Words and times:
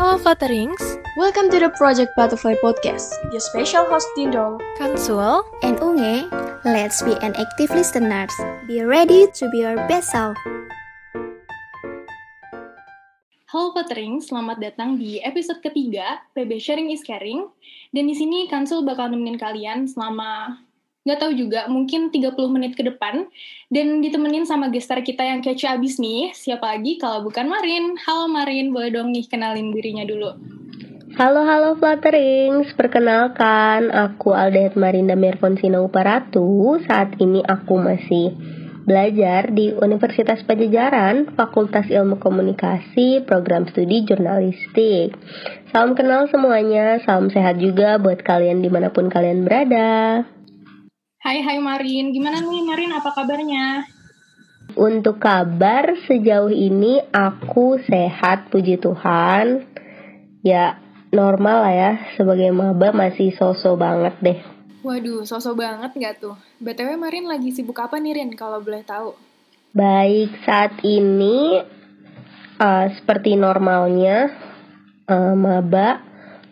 Halo 0.00 0.16
Flutterings, 0.16 0.80
Welcome 1.12 1.52
to 1.52 1.60
the 1.60 1.68
Project 1.76 2.16
Butterfly 2.16 2.56
Podcast. 2.64 3.20
Your 3.36 3.44
special 3.44 3.84
host 3.84 4.08
Dindol. 4.16 4.56
Kansul, 4.80 5.44
and 5.60 5.76
Unge, 5.76 6.24
let's 6.64 7.04
be 7.04 7.12
an 7.20 7.36
active 7.36 7.68
listeners. 7.68 8.32
Be 8.64 8.80
ready 8.80 9.28
to 9.36 9.44
be 9.52 9.60
your 9.60 9.76
best 9.92 10.08
self. 10.08 10.40
Halo 13.52 13.76
Petring, 13.76 14.24
selamat 14.24 14.72
datang 14.72 14.96
di 14.96 15.20
episode 15.20 15.60
ketiga 15.60 16.24
PB 16.32 16.56
Sharing 16.56 16.88
is 16.96 17.04
Caring. 17.04 17.52
Dan 17.92 18.08
di 18.08 18.16
sini 18.16 18.48
Kansul 18.48 18.88
bakal 18.88 19.12
nemenin 19.12 19.36
kalian 19.36 19.84
selama 19.84 20.64
nggak 21.00 21.18
tahu 21.20 21.32
juga, 21.32 21.64
mungkin 21.72 22.12
30 22.12 22.36
menit 22.52 22.76
ke 22.76 22.84
depan. 22.84 23.28
Dan 23.72 24.04
ditemenin 24.04 24.44
sama 24.44 24.68
gestar 24.68 25.00
kita 25.00 25.24
yang 25.24 25.40
kece 25.40 25.70
abis 25.70 25.96
nih. 25.96 26.34
Siapa 26.36 26.76
lagi 26.76 27.00
kalau 27.00 27.24
bukan 27.24 27.48
Marin? 27.48 27.96
Halo 28.04 28.28
Marin, 28.28 28.74
boleh 28.74 28.90
dong 28.92 29.14
nih 29.14 29.24
kenalin 29.24 29.72
dirinya 29.72 30.04
dulu. 30.04 30.36
Halo 31.18 31.42
halo 31.42 31.74
Flutterings, 31.74 32.70
perkenalkan 32.78 33.90
aku 33.90 34.30
Aldehet 34.30 34.78
Marinda 34.78 35.18
Merfonsina 35.18 35.82
Uparatu. 35.82 36.78
Saat 36.86 37.18
ini 37.18 37.42
aku 37.42 37.82
masih 37.82 38.38
belajar 38.86 39.50
di 39.50 39.74
Universitas 39.74 40.40
Pajajaran, 40.46 41.34
Fakultas 41.34 41.90
Ilmu 41.90 42.22
Komunikasi, 42.22 43.26
Program 43.26 43.66
Studi 43.68 44.06
Jurnalistik. 44.06 45.18
Salam 45.74 45.98
kenal 45.98 46.30
semuanya, 46.30 47.02
salam 47.02 47.28
sehat 47.28 47.58
juga 47.58 47.98
buat 47.98 48.22
kalian 48.22 48.62
di 48.62 48.70
mana 48.72 48.88
pun 48.94 49.10
kalian 49.10 49.44
berada. 49.44 50.24
Hai 51.20 51.44
hai 51.44 51.60
Marin, 51.60 52.16
gimana 52.16 52.40
nih 52.40 52.64
Marin, 52.64 52.96
apa 52.96 53.12
kabarnya? 53.12 53.84
Untuk 54.72 55.20
kabar 55.20 55.92
sejauh 56.08 56.48
ini 56.48 56.96
aku 57.12 57.76
sehat, 57.76 58.48
puji 58.48 58.80
Tuhan. 58.80 59.68
Ya 60.40 60.80
normal 61.12 61.60
lah 61.60 61.74
ya, 61.76 61.92
sebagai 62.16 62.48
maba 62.56 62.96
masih 62.96 63.36
sosok 63.36 63.76
banget 63.76 64.16
deh. 64.24 64.40
Waduh, 64.80 65.28
sosok 65.28 65.60
banget 65.60 65.92
nggak 65.92 66.24
tuh? 66.24 66.40
BTW 66.56 66.96
Marin 66.96 67.28
lagi 67.28 67.52
sibuk 67.52 67.76
apa 67.84 68.00
nih 68.00 68.16
Rin, 68.16 68.32
kalau 68.32 68.64
boleh 68.64 68.80
tahu? 68.80 69.12
Baik, 69.76 70.40
saat 70.48 70.80
ini 70.88 71.60
uh, 72.56 72.86
seperti 72.96 73.36
normalnya 73.36 74.32
uh, 75.04 75.36
maba, 75.36 76.00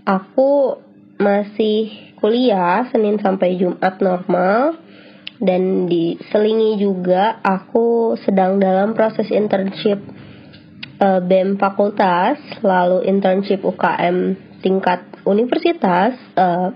aku 0.05 0.77
masih 1.17 2.08
kuliah 2.19 2.91
Senin 2.91 3.23
sampai 3.23 3.57
Jumat 3.57 4.03
normal 4.03 4.77
dan 5.39 5.87
diselingi 5.87 6.83
juga 6.83 7.39
aku 7.47 8.19
sedang 8.27 8.59
dalam 8.59 8.99
proses 8.99 9.31
internship 9.31 10.03
uh, 10.99 11.23
BEM 11.23 11.57
fakultas, 11.63 12.43
lalu 12.63 13.07
internship 13.07 13.63
UKM 13.63 14.35
tingkat 14.59 15.07
universitas 15.23 16.19
uh, 16.35 16.75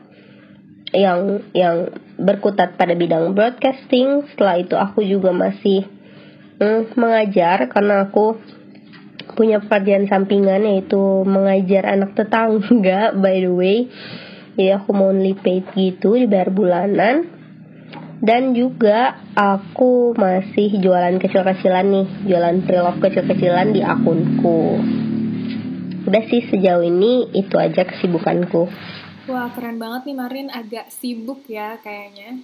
yang 0.95 1.43
yang 1.51 1.91
berkutat 2.23 2.79
pada 2.79 2.95
bidang 2.95 3.35
broadcasting. 3.35 4.31
Setelah 4.31 4.63
itu 4.63 4.79
aku 4.79 5.03
juga 5.03 5.35
masih 5.35 5.91
mm, 6.63 6.95
mengajar 6.95 7.67
karena 7.67 8.07
aku 8.07 8.39
punya 9.35 9.59
pekerjaan 9.63 10.07
sampingan 10.07 10.63
yaitu 10.67 11.27
mengajar 11.27 11.89
anak 11.89 12.15
tetangga 12.15 13.11
by 13.23 13.37
the 13.43 13.53
way. 13.53 13.91
Jadi 14.53 14.71
aku 14.73 14.91
mau 14.93 15.09
only 15.09 15.33
paid 15.33 15.65
gitu 15.73 16.17
dibayar 16.17 16.53
bulanan. 16.53 17.29
Dan 18.23 18.55
juga 18.55 19.19
aku 19.35 20.15
masih 20.15 20.79
jualan 20.79 21.19
kecil-kecilan 21.19 21.87
nih, 21.91 22.09
jualan 22.31 22.57
pre-love 22.63 23.03
kecil-kecilan 23.03 23.75
di 23.75 23.83
akunku. 23.83 24.79
Udah 26.07 26.23
sih 26.31 26.47
sejauh 26.47 26.87
ini 26.87 27.35
itu 27.35 27.59
aja 27.59 27.83
kesibukanku. 27.83 28.71
Wah, 29.27 29.51
keren 29.55 29.83
banget 29.83 30.07
nih 30.07 30.17
Marin, 30.19 30.49
agak 30.55 30.95
sibuk 30.95 31.47
ya 31.51 31.79
kayaknya. 31.83 32.43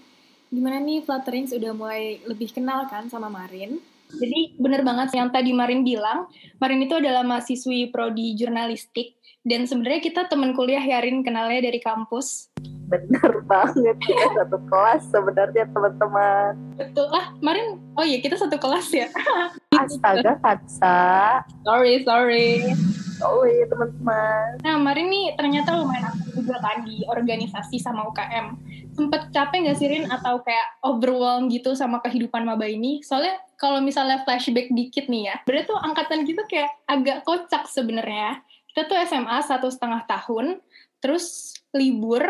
Gimana 0.51 0.83
nih 0.83 1.07
Flutterings 1.07 1.55
udah 1.55 1.73
mulai 1.75 2.23
lebih 2.27 2.51
kenal 2.51 2.91
kan 2.91 3.07
sama 3.07 3.31
Marin? 3.31 3.79
Jadi 4.17 4.57
bener 4.57 4.81
banget 4.81 5.13
yang 5.13 5.29
tadi 5.29 5.53
Marin 5.53 5.85
bilang, 5.85 6.33
Marin 6.57 6.81
itu 6.81 6.97
adalah 6.97 7.21
mahasiswi 7.21 7.93
prodi 7.93 8.33
jurnalistik 8.33 9.19
dan 9.49 9.65
sebenarnya 9.65 10.01
kita 10.05 10.29
teman 10.29 10.53
kuliah 10.53 10.83
ya 10.83 11.01
Rin 11.01 11.25
kenalnya 11.25 11.65
dari 11.65 11.81
kampus. 11.81 12.53
Bener 12.89 13.45
banget 13.45 13.97
kita 14.01 14.45
satu 14.45 14.61
kelas 14.69 15.03
sebenarnya 15.09 15.65
teman-teman. 15.73 16.53
Betul 16.77 17.09
lah, 17.13 17.33
Marin. 17.45 17.81
Oh 17.97 18.05
iya 18.05 18.21
kita 18.21 18.37
satu 18.37 18.57
kelas 18.61 18.89
ya. 18.93 19.09
Astaga 19.81 20.37
Katsa. 20.41 21.41
sorry 21.65 22.05
sorry. 22.05 22.77
Sorry 23.17 23.65
teman-teman. 23.73 24.61
Nah 24.61 24.77
Marin 24.81 25.09
nih 25.09 25.27
ternyata 25.37 25.81
lumayan 25.81 26.13
aktif 26.13 26.29
juga 26.45 26.61
kan 26.61 26.85
di 26.85 27.05
organisasi 27.09 27.81
sama 27.81 28.05
UKM. 28.09 28.57
Sempet 28.93 29.33
capek 29.33 29.71
gak 29.71 29.79
sih 29.81 29.89
Rin 29.89 30.11
atau 30.13 30.45
kayak 30.45 30.83
overwhelmed 30.85 31.49
gitu 31.55 31.73
sama 31.73 32.03
kehidupan 32.05 32.45
maba 32.45 32.69
ini? 32.69 33.01
Soalnya 33.01 33.48
kalau 33.59 33.83
misalnya 33.83 34.23
flashback 34.23 34.71
dikit 34.71 35.11
nih 35.11 35.35
ya, 35.35 35.37
berarti 35.43 35.75
tuh 35.75 35.79
angkatan 35.83 36.23
gitu 36.23 36.47
kayak 36.47 36.71
agak 36.87 37.27
kocak 37.27 37.67
sebenarnya. 37.67 38.39
Kita 38.71 38.87
tuh 38.87 38.97
SMA 39.03 39.39
satu 39.43 39.67
setengah 39.67 40.07
tahun, 40.07 40.63
terus 41.03 41.59
libur, 41.75 42.23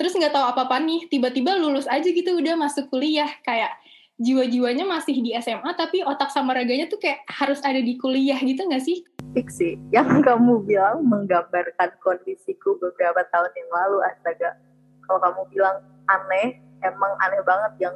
terus 0.00 0.16
nggak 0.16 0.32
tahu 0.32 0.44
apa-apa 0.56 0.80
nih, 0.80 1.04
tiba-tiba 1.12 1.60
lulus 1.60 1.84
aja 1.84 2.08
gitu 2.08 2.32
udah 2.32 2.56
masuk 2.56 2.88
kuliah 2.88 3.28
kayak 3.44 3.76
jiwa-jiwanya 4.20 4.84
masih 4.84 5.16
di 5.20 5.32
SMA 5.40 5.72
tapi 5.76 6.04
otak 6.04 6.28
sama 6.28 6.52
raganya 6.52 6.84
tuh 6.92 7.00
kayak 7.00 7.24
harus 7.24 7.56
ada 7.64 7.80
di 7.80 8.00
kuliah 8.00 8.40
gitu 8.40 8.64
nggak 8.64 8.80
sih? 8.80 9.04
Fiksi, 9.36 9.76
yang 9.92 10.08
kamu 10.26 10.64
bilang 10.64 11.04
menggambarkan 11.04 11.92
kondisiku 12.00 12.80
beberapa 12.80 13.20
tahun 13.28 13.52
yang 13.52 13.70
lalu 13.72 13.98
astaga. 14.08 14.56
Kalau 15.04 15.20
kamu 15.20 15.40
bilang 15.52 15.76
aneh, 16.08 16.56
emang 16.80 17.12
aneh 17.20 17.44
banget 17.44 17.72
yang 17.84 17.94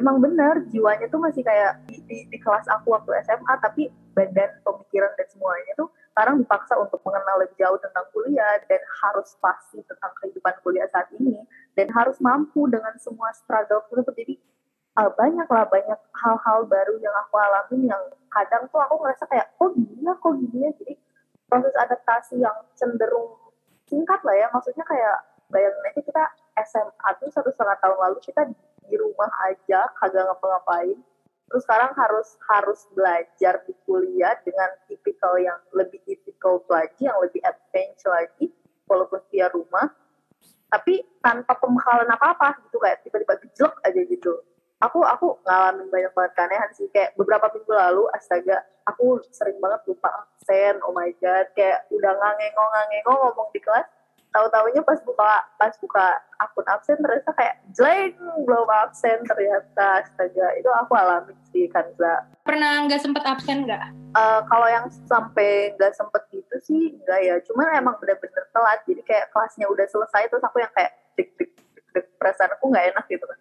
emang 0.00 0.20
benar 0.20 0.64
jiwanya 0.72 1.06
tuh 1.08 1.20
masih 1.20 1.44
kayak 1.44 1.80
di, 2.12 2.28
di, 2.28 2.36
kelas 2.36 2.68
aku 2.68 2.92
waktu 2.92 3.16
SMA 3.24 3.54
tapi 3.64 3.88
badan 4.12 4.52
pemikiran 4.60 5.08
dan 5.16 5.26
semuanya 5.32 5.72
tuh 5.80 5.88
sekarang 6.12 6.44
dipaksa 6.44 6.76
untuk 6.76 7.00
mengenal 7.08 7.40
lebih 7.40 7.56
jauh 7.56 7.80
tentang 7.80 8.04
kuliah 8.12 8.60
dan 8.68 8.84
harus 9.00 9.32
pasti 9.40 9.80
tentang 9.88 10.12
kehidupan 10.20 10.52
kuliah 10.60 10.84
saat 10.92 11.08
ini 11.16 11.40
dan 11.72 11.88
harus 11.96 12.20
mampu 12.20 12.68
dengan 12.68 12.92
semua 13.00 13.32
struggle 13.32 13.80
tersebut 13.88 14.12
jadi 14.12 14.34
uh, 15.00 15.10
banyak 15.16 15.48
lah 15.48 15.64
banyak 15.68 16.00
hal-hal 16.12 16.58
baru 16.68 16.94
yang 17.00 17.14
aku 17.24 17.34
alami 17.40 17.88
yang 17.88 18.02
kadang 18.28 18.68
tuh 18.68 18.80
aku 18.84 19.00
ngerasa 19.00 19.24
kayak 19.28 19.48
kok 19.56 19.72
gini 19.72 20.04
ya? 20.04 20.12
Kok 20.16 20.34
gini 20.36 20.58
ya? 20.68 20.70
Jadi 20.76 20.94
proses 21.48 21.74
adaptasi 21.76 22.40
yang 22.40 22.56
cenderung 22.76 23.36
singkat 23.88 24.20
lah 24.24 24.36
ya. 24.36 24.46
Maksudnya 24.52 24.84
kayak 24.84 25.16
bayangin 25.52 25.88
aja 25.88 26.00
kita 26.00 26.22
SMA 26.68 27.08
tuh 27.20 27.28
satu 27.32 27.48
setengah 27.52 27.76
tahun 27.80 27.98
lalu 28.00 28.18
kita 28.20 28.42
di 28.88 28.96
rumah 28.98 29.30
aja 29.48 29.88
kagak 30.00 30.26
ngapa-ngapain 30.28 30.98
terus 31.52 31.68
sekarang 31.68 31.92
harus 31.92 32.40
harus 32.48 32.80
belajar 32.96 33.60
di 33.68 33.76
kuliah 33.84 34.32
dengan 34.40 34.72
tipikal 34.88 35.36
yang 35.36 35.60
lebih 35.76 36.00
difficult 36.08 36.64
lagi 36.72 37.04
yang 37.04 37.20
lebih 37.20 37.44
advance 37.44 38.00
lagi 38.08 38.48
walaupun 38.88 39.20
via 39.28 39.52
rumah. 39.52 39.92
Tapi 40.72 41.04
tanpa 41.20 41.52
pembekalan 41.60 42.08
apa-apa 42.08 42.64
gitu 42.64 42.80
kayak 42.80 43.04
tiba-tiba 43.04 43.36
gejlek 43.44 43.76
aja 43.84 44.00
gitu. 44.08 44.32
Aku 44.80 45.04
aku 45.04 45.36
ngalamin 45.44 45.92
banyak 45.92 46.16
banget 46.16 46.32
keanehan 46.32 46.70
sih. 46.72 46.88
Kayak 46.88 47.12
beberapa 47.20 47.52
minggu 47.52 47.68
lalu 47.76 48.08
astaga 48.16 48.64
aku 48.88 49.22
sering 49.30 49.58
banget 49.62 49.80
lupa 49.86 50.10
absen 50.10 50.82
oh 50.82 50.92
my 50.94 51.10
god 51.22 51.46
kayak 51.54 51.86
udah 51.94 52.12
ngangengong 52.18 52.70
ngangengong 52.70 53.18
ngomong 53.28 53.48
di 53.54 53.60
kelas 53.62 53.86
tahu-taunya 54.32 54.80
pas 54.82 54.98
buka 55.04 55.44
pas 55.60 55.74
buka 55.78 56.06
akun 56.40 56.66
absen 56.66 56.98
ternyata 56.98 57.30
kayak 57.36 57.56
jeng 57.76 58.16
belum 58.48 58.68
absen 58.68 59.20
ternyata. 59.28 60.02
Astaga 60.02 60.46
itu 60.58 60.68
aku 60.72 60.92
alami 60.96 61.36
sih 61.52 61.68
Kanza 61.68 62.26
Pernah 62.42 62.82
nggak 62.88 63.00
sempet 63.04 63.22
absen 63.22 63.68
nggak? 63.68 64.02
uh, 64.16 64.40
kalau 64.48 64.68
yang 64.68 64.86
sampai 65.08 65.72
nggak 65.76 65.92
sempet 65.96 66.22
gitu 66.32 66.56
sih 66.64 66.82
enggak 66.96 67.20
ya. 67.22 67.34
Cuman 67.44 67.76
emang 67.76 67.96
bener-bener 68.00 68.44
telat. 68.52 68.80
Jadi 68.84 69.02
kayak 69.04 69.30
kelasnya 69.32 69.66
udah 69.68 69.86
selesai 69.88 70.28
terus 70.28 70.44
aku 70.44 70.60
yang 70.60 70.72
kayak 70.72 70.92
dik 71.16 71.30
dik 71.36 71.50
dik, 71.56 71.86
dik 71.92 72.06
perasaan 72.16 72.52
aku 72.56 72.72
nggak 72.72 72.96
enak 72.96 73.04
gitu 73.08 73.24
kan. 73.24 73.38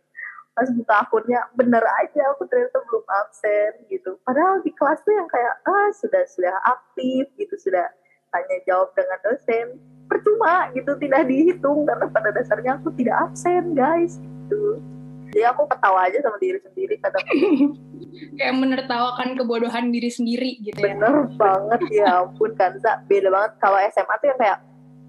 Pas 0.52 0.68
buka 0.68 0.96
akunnya 1.08 1.42
bener 1.56 1.84
aja 2.04 2.22
aku 2.36 2.44
ternyata 2.52 2.84
belum 2.84 3.06
absen 3.08 3.72
gitu. 3.88 4.20
Padahal 4.28 4.60
di 4.62 4.72
kelas 4.76 5.00
tuh 5.04 5.14
yang 5.16 5.28
kayak 5.32 5.54
ah 5.64 5.90
sudah 5.96 6.24
sudah 6.28 6.56
aktif 6.68 7.32
gitu 7.40 7.56
sudah 7.56 7.88
tanya 8.32 8.58
jawab 8.66 8.90
dengan 8.96 9.20
dosen. 9.22 9.68
Percuma 10.08 10.68
gitu 10.76 10.92
tidak 11.00 11.24
dihitung 11.32 11.88
karena 11.88 12.08
pada 12.12 12.36
dasarnya 12.36 12.76
aku 12.80 12.92
tidak 13.00 13.32
absen 13.32 13.72
guys 13.72 14.20
gitu. 14.20 14.80
Jadi 15.32 15.48
aku 15.48 15.64
ketawa 15.64 16.12
aja 16.12 16.20
sama 16.20 16.36
diri 16.44 16.60
sendiri 16.60 16.96
kadang 17.00 17.24
kayak 18.38 18.56
menertawakan 18.60 19.40
kebodohan 19.40 19.88
diri 19.88 20.12
sendiri 20.12 20.60
gitu 20.60 20.76
ya. 20.76 20.92
bener 20.92 21.32
banget 21.40 21.82
ya 21.88 22.08
ampun 22.28 22.52
Kanza. 22.60 23.00
Beda 23.08 23.32
banget 23.32 23.52
kalau 23.64 23.80
SMA 23.88 24.16
tuh 24.20 24.28
yang 24.28 24.40
kayak 24.44 24.60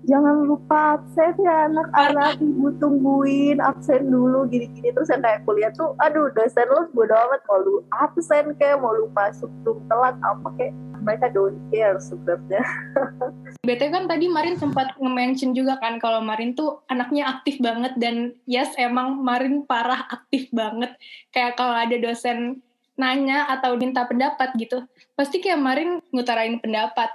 jangan 0.02 0.36
lupa 0.46 0.98
absen 0.98 1.34
ya 1.42 1.70
anak-anak 1.70 2.38
ibu 2.38 2.70
tungguin 2.78 3.58
absen 3.58 4.06
dulu 4.14 4.46
gini-gini. 4.46 4.94
Terus 4.94 5.10
yang 5.10 5.26
kayak 5.26 5.42
kuliah 5.42 5.74
tuh 5.74 5.90
aduh 5.98 6.30
dosen 6.38 6.70
lu 6.70 6.86
bodo 6.94 7.14
amat 7.18 7.42
mau 7.50 7.58
lu 7.58 7.82
absen 7.98 8.54
kayak 8.62 8.78
mau 8.78 8.94
lu 8.94 9.10
masuk 9.10 9.50
tuh 9.66 9.82
telat 9.90 10.14
apa 10.22 10.48
kayak 10.54 10.74
mereka 11.02 11.28
don't 11.34 11.58
care 11.68 11.98
sebenarnya 11.98 12.62
BT 13.66 13.82
kan 13.90 14.06
tadi 14.06 14.26
Marin 14.30 14.56
sempat 14.56 14.94
nge-mention 14.98 15.52
juga 15.52 15.78
kan 15.82 15.98
kalau 15.98 16.22
Marin 16.22 16.54
tuh 16.54 16.82
anaknya 16.86 17.28
aktif 17.28 17.58
banget 17.58 17.94
dan 17.98 18.38
yes 18.46 18.72
emang 18.78 19.20
Marin 19.20 19.66
parah 19.66 20.06
aktif 20.08 20.48
banget 20.54 20.94
kayak 21.34 21.58
kalau 21.58 21.74
ada 21.74 21.94
dosen 21.98 22.62
nanya 22.94 23.50
atau 23.50 23.74
minta 23.74 24.06
pendapat 24.06 24.54
gitu 24.56 24.86
pasti 25.18 25.42
kayak 25.42 25.58
Marin 25.58 25.98
ngutarain 26.14 26.62
pendapat 26.62 27.10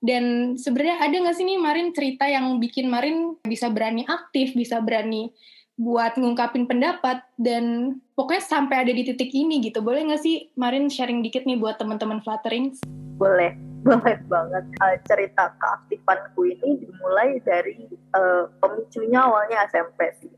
dan 0.00 0.56
sebenarnya 0.56 0.96
ada 1.04 1.16
nggak 1.16 1.36
sih 1.36 1.44
nih 1.44 1.60
Marin 1.60 1.88
cerita 1.92 2.24
yang 2.24 2.56
bikin 2.56 2.88
Marin 2.88 3.36
bisa 3.44 3.68
berani 3.68 4.04
aktif 4.08 4.56
bisa 4.56 4.80
berani 4.80 5.32
buat 5.80 6.12
ngungkapin 6.20 6.68
pendapat 6.68 7.24
dan 7.40 7.96
pokoknya 8.12 8.44
sampai 8.44 8.84
ada 8.84 8.92
di 8.92 9.00
titik 9.00 9.32
ini 9.32 9.64
gitu. 9.64 9.80
Boleh 9.80 10.04
nggak 10.12 10.20
sih 10.20 10.52
Marin 10.52 10.92
sharing 10.92 11.24
dikit 11.24 11.48
nih 11.48 11.56
buat 11.56 11.80
teman-teman 11.80 12.20
Fluttering? 12.20 12.76
Boleh, 13.20 13.52
boleh 13.86 14.16
banget. 14.26 14.64
Uh, 14.80 14.96
cerita 15.04 15.52
keaktifanku 15.60 16.48
ini 16.48 16.80
dimulai 16.80 17.36
dari 17.44 17.76
uh, 18.16 18.48
pemicunya 18.64 19.20
awalnya 19.20 19.68
SMP 19.68 20.08
sih. 20.24 20.32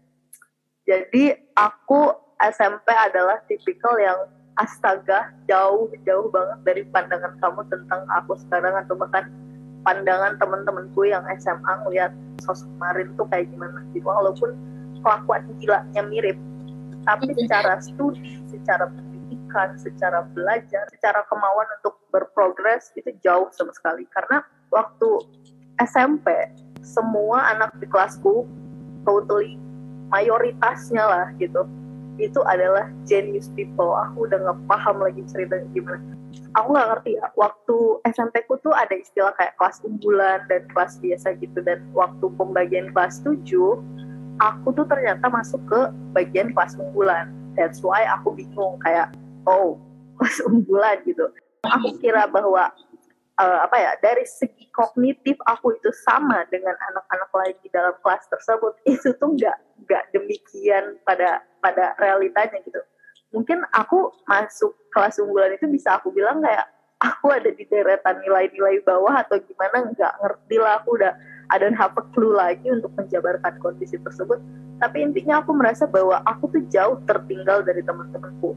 Jadi 0.82 1.31
aku 1.55 2.11
SMP 2.43 2.90
adalah 2.90 3.38
tipikal 3.46 3.94
yang 4.02 4.26
astaga 4.58 5.31
jauh-jauh 5.46 6.29
banget 6.29 6.58
dari 6.67 6.82
pandangan 6.90 7.38
kamu 7.38 7.62
tentang 7.70 8.02
aku 8.19 8.34
sekarang 8.44 8.75
atau 8.82 8.99
bahkan 8.99 9.31
pandangan 9.87 10.37
teman-temanku 10.43 11.06
yang 11.06 11.23
SMA 11.38 11.73
ngeliat 11.87 12.11
sosok 12.43 12.69
Marin 12.82 13.14
tuh 13.14 13.25
kayak 13.31 13.46
gimana 13.55 13.78
gitu. 13.94 14.05
Walaupun 14.05 14.58
kelakuan 15.00 15.46
gilanya 15.62 16.02
mirip 16.02 16.37
tapi 17.02 17.35
secara 17.35 17.82
studi 17.82 18.38
secara 18.46 18.87
pendidikan 19.52 19.76
secara 19.76 20.25
belajar 20.32 20.84
secara 20.88 21.20
kemauan 21.28 21.69
untuk 21.81 22.00
berprogres 22.08 22.90
itu 22.96 23.12
jauh 23.20 23.52
sama 23.52 23.72
sekali. 23.76 24.08
Karena 24.08 24.40
waktu 24.72 25.08
SMP 25.84 26.26
semua 26.81 27.52
anak 27.52 27.76
di 27.78 27.87
kelasku 27.87 28.49
totally 29.04 29.60
mayoritasnya 30.10 31.04
lah 31.04 31.28
gitu 31.38 31.69
itu 32.20 32.40
adalah 32.44 32.93
genius 33.08 33.49
people. 33.56 33.96
Aku 33.96 34.28
udah 34.28 34.37
nggak 34.37 34.58
paham 34.69 35.00
lagi 35.00 35.25
cerita 35.28 35.60
gimana. 35.72 36.16
Aku 36.60 36.72
nggak 36.72 36.88
ngerti 36.96 37.10
ya 37.16 37.26
waktu 37.37 37.76
SMP 38.08 38.44
ku 38.49 38.56
tuh 38.60 38.72
ada 38.72 38.93
istilah 38.93 39.32
kayak 39.37 39.56
kelas 39.56 39.81
unggulan 39.84 40.44
dan 40.49 40.64
kelas 40.72 41.00
biasa 41.00 41.37
gitu. 41.40 41.60
Dan 41.64 41.88
waktu 41.96 42.28
pembagian 42.37 42.93
kelas 42.93 43.25
7 43.25 43.40
aku 44.40 44.69
tuh 44.76 44.87
ternyata 44.88 45.28
masuk 45.32 45.60
ke 45.69 45.81
bagian 46.12 46.52
kelas 46.52 46.76
unggulan. 46.76 47.32
That's 47.56 47.81
why 47.84 48.04
aku 48.08 48.37
bingung 48.37 48.81
kayak 48.84 49.12
oh 49.46 49.80
kelas 50.18 50.38
unggulan 50.46 50.98
gitu. 51.02 51.26
Aku 51.62 51.98
kira 51.98 52.26
bahwa 52.26 52.70
uh, 53.40 53.58
apa 53.64 53.76
ya 53.78 53.92
dari 54.02 54.26
segi 54.26 54.68
kognitif 54.74 55.38
aku 55.46 55.74
itu 55.76 55.90
sama 56.04 56.44
dengan 56.50 56.74
anak-anak 56.92 57.30
lain 57.32 57.56
di 57.62 57.68
dalam 57.72 57.94
kelas 58.02 58.24
tersebut. 58.28 58.72
Itu 58.98 59.14
tuh 59.16 59.34
nggak 59.34 59.58
nggak 59.86 60.04
demikian 60.14 60.98
pada 61.06 61.42
pada 61.58 61.94
realitanya 61.98 62.58
gitu. 62.62 62.80
Mungkin 63.32 63.64
aku 63.72 64.12
masuk 64.28 64.76
kelas 64.92 65.16
unggulan 65.16 65.56
itu 65.56 65.64
bisa 65.64 65.96
aku 65.96 66.12
bilang 66.12 66.44
kayak 66.44 66.68
aku 67.00 67.32
ada 67.32 67.48
di 67.48 67.64
deretan 67.64 68.20
nilai-nilai 68.20 68.84
bawah 68.84 69.24
atau 69.24 69.40
gimana 69.40 69.88
nggak 69.88 70.12
ngerti 70.20 70.56
lah. 70.60 70.84
Aku 70.84 71.00
udah 71.00 71.16
I 71.48 71.56
don't 71.56 71.76
have 71.76 71.96
a 71.96 72.04
clue 72.12 72.36
lagi 72.36 72.68
untuk 72.68 72.92
menjabarkan 72.92 73.56
kondisi 73.64 73.96
tersebut. 74.04 74.36
Tapi 74.84 74.98
intinya 75.00 75.40
aku 75.40 75.56
merasa 75.56 75.88
bahwa 75.88 76.20
aku 76.28 76.52
tuh 76.52 76.62
jauh 76.68 77.00
tertinggal 77.08 77.64
dari 77.64 77.80
teman-temanku 77.80 78.52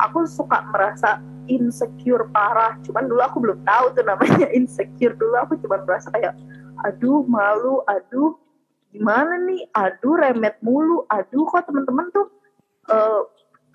aku 0.00 0.26
suka 0.26 0.64
merasa 0.70 1.20
insecure 1.46 2.26
parah. 2.32 2.76
Cuman 2.82 3.06
dulu 3.06 3.20
aku 3.20 3.38
belum 3.42 3.60
tahu 3.66 3.94
tuh 3.94 4.04
namanya 4.04 4.48
insecure. 4.58 5.14
Dulu 5.14 5.34
aku 5.38 5.60
cuma 5.60 5.82
merasa 5.84 6.08
kayak 6.14 6.34
aduh 6.84 7.24
malu 7.24 7.84
aduh 7.86 8.36
gimana 8.90 9.38
nih? 9.44 9.68
Aduh 9.76 10.16
remet 10.18 10.56
mulu. 10.64 11.04
Aduh 11.12 11.44
kok 11.48 11.68
teman-teman 11.68 12.08
tuh 12.10 12.26
uh, 12.90 13.22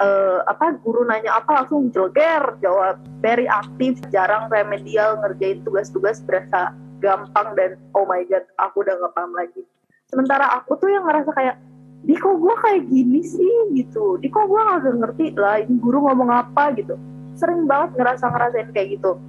uh, 0.01 0.39
apa 0.47 0.79
guru 0.81 1.05
nanya 1.05 1.37
apa 1.37 1.63
langsung 1.63 1.91
joger 1.91 2.57
jawab 2.63 2.97
very 3.19 3.45
aktif 3.45 3.99
jarang 4.09 4.47
remedial 4.49 5.19
ngerjain 5.21 5.61
tugas-tugas 5.67 6.23
berasa 6.23 6.73
gampang 6.99 7.55
dan 7.55 7.79
oh 7.95 8.03
my 8.03 8.23
god 8.27 8.43
aku 8.59 8.83
udah 8.83 8.95
gak 8.97 9.13
paham 9.15 9.31
lagi. 9.35 9.63
Sementara 10.09 10.49
aku 10.57 10.73
tuh 10.81 10.89
yang 10.89 11.05
ngerasa 11.05 11.31
kayak 11.37 11.55
di 11.99 12.15
kok 12.15 12.39
gue 12.39 12.55
kayak 12.63 12.81
gini 12.87 13.19
sih 13.21 13.75
gitu. 13.75 14.15
Di 14.19 14.31
kok 14.31 14.47
gue 14.47 14.59
gak 14.59 14.87
ngerti 14.87 15.35
lah 15.35 15.59
ini 15.59 15.75
guru 15.77 16.07
ngomong 16.07 16.31
apa 16.31 16.71
gitu. 16.79 16.95
Sering 17.35 17.67
banget 17.67 17.99
ngerasa 17.99 18.31
ngerasain 18.31 18.69
kayak 18.71 18.99
gitu. 18.99 19.19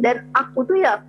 Dan 0.00 0.30
aku 0.32 0.64
tuh 0.64 0.78
ya 0.80 1.04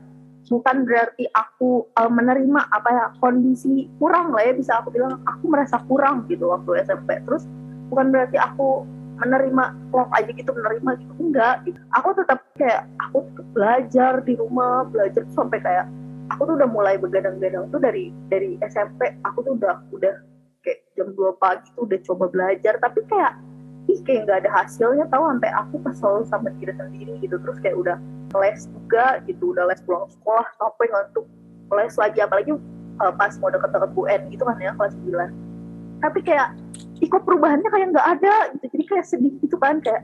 bukan 0.50 0.82
berarti 0.84 1.30
aku 1.38 1.86
uh, 1.94 2.10
menerima 2.10 2.62
apa 2.74 2.90
ya 2.90 3.06
kondisi 3.22 3.86
kurang 4.02 4.34
lah 4.36 4.44
ya 4.44 4.54
bisa 4.56 4.84
aku 4.84 4.92
bilang. 4.92 5.24
Aku 5.24 5.48
merasa 5.48 5.80
kurang 5.88 6.28
gitu 6.28 6.52
waktu 6.52 6.84
SMP 6.84 7.16
terus 7.24 7.48
bukan 7.88 8.12
berarti 8.12 8.38
aku 8.38 8.84
menerima 9.20 9.76
klop 9.92 10.10
aja 10.16 10.32
gitu 10.32 10.52
menerima 10.52 10.90
gitu. 11.00 11.12
Enggak 11.20 11.56
gitu. 11.68 11.80
aku 11.96 12.10
tetap 12.16 12.40
kayak 12.56 12.88
aku 13.00 13.24
belajar 13.56 14.20
di 14.24 14.34
rumah 14.36 14.84
belajar 14.88 15.24
sampai 15.32 15.60
kayak 15.64 15.88
aku 16.30 16.46
tuh 16.46 16.56
udah 16.62 16.70
mulai 16.70 16.96
begadang-gadang 16.96 17.68
tuh 17.74 17.82
dari 17.82 18.14
dari 18.30 18.56
SMP 18.64 19.18
aku 19.26 19.44
tuh 19.44 19.54
udah 19.58 19.82
udah 19.92 20.14
jam 21.00 21.16
2 21.16 21.40
pagi 21.40 21.72
tuh 21.80 21.88
udah 21.88 22.00
coba 22.04 22.26
belajar 22.28 22.76
tapi 22.84 23.00
kayak 23.08 23.40
ih 23.88 24.00
kayak 24.04 24.28
nggak 24.28 24.38
ada 24.46 24.52
hasilnya 24.52 25.06
tahu 25.08 25.24
sampai 25.32 25.50
aku 25.56 25.76
kesel 25.88 26.22
sama 26.28 26.52
diri 26.60 26.76
sendiri 26.76 27.16
gitu. 27.24 27.40
Terus 27.40 27.58
kayak 27.64 27.78
udah 27.80 27.96
les 28.38 28.68
juga 28.70 29.24
gitu 29.26 29.56
udah 29.56 29.66
les 29.72 29.82
pulang 29.88 30.06
sekolah 30.12 30.46
sampai 30.60 30.86
ngantuk 30.92 31.26
les 31.74 31.94
lagi 31.98 32.20
apalagi 32.22 32.52
uh, 33.02 33.14
pas 33.16 33.34
mau 33.42 33.50
deket-deket 33.50 33.92
UN 33.98 34.22
gitu 34.30 34.44
kan 34.46 34.58
ya 34.62 34.72
kelas 34.78 34.94
9 35.08 35.50
tapi 36.00 36.20
kayak 36.24 36.56
ikut 37.00 37.22
perubahannya 37.24 37.70
kayak 37.72 37.88
nggak 37.96 38.08
ada 38.20 38.34
gitu. 38.56 38.66
Jadi 38.76 38.84
kayak 38.88 39.06
sedih 39.08 39.34
gitu 39.44 39.56
kan 39.60 39.80
kayak 39.84 40.04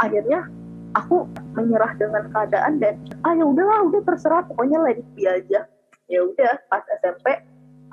akhirnya 0.00 0.46
aku 0.94 1.26
menyerah 1.56 1.92
dengan 1.96 2.28
keadaan 2.30 2.78
dan 2.78 2.94
ah 3.24 3.32
ya 3.34 3.44
udahlah 3.46 3.88
udah 3.90 4.00
terserah 4.06 4.42
pokoknya 4.46 4.78
it 4.92 5.02
aja. 5.24 5.66
Ya 6.10 6.20
udah 6.20 6.52
pas 6.68 6.84
SMP 7.00 7.42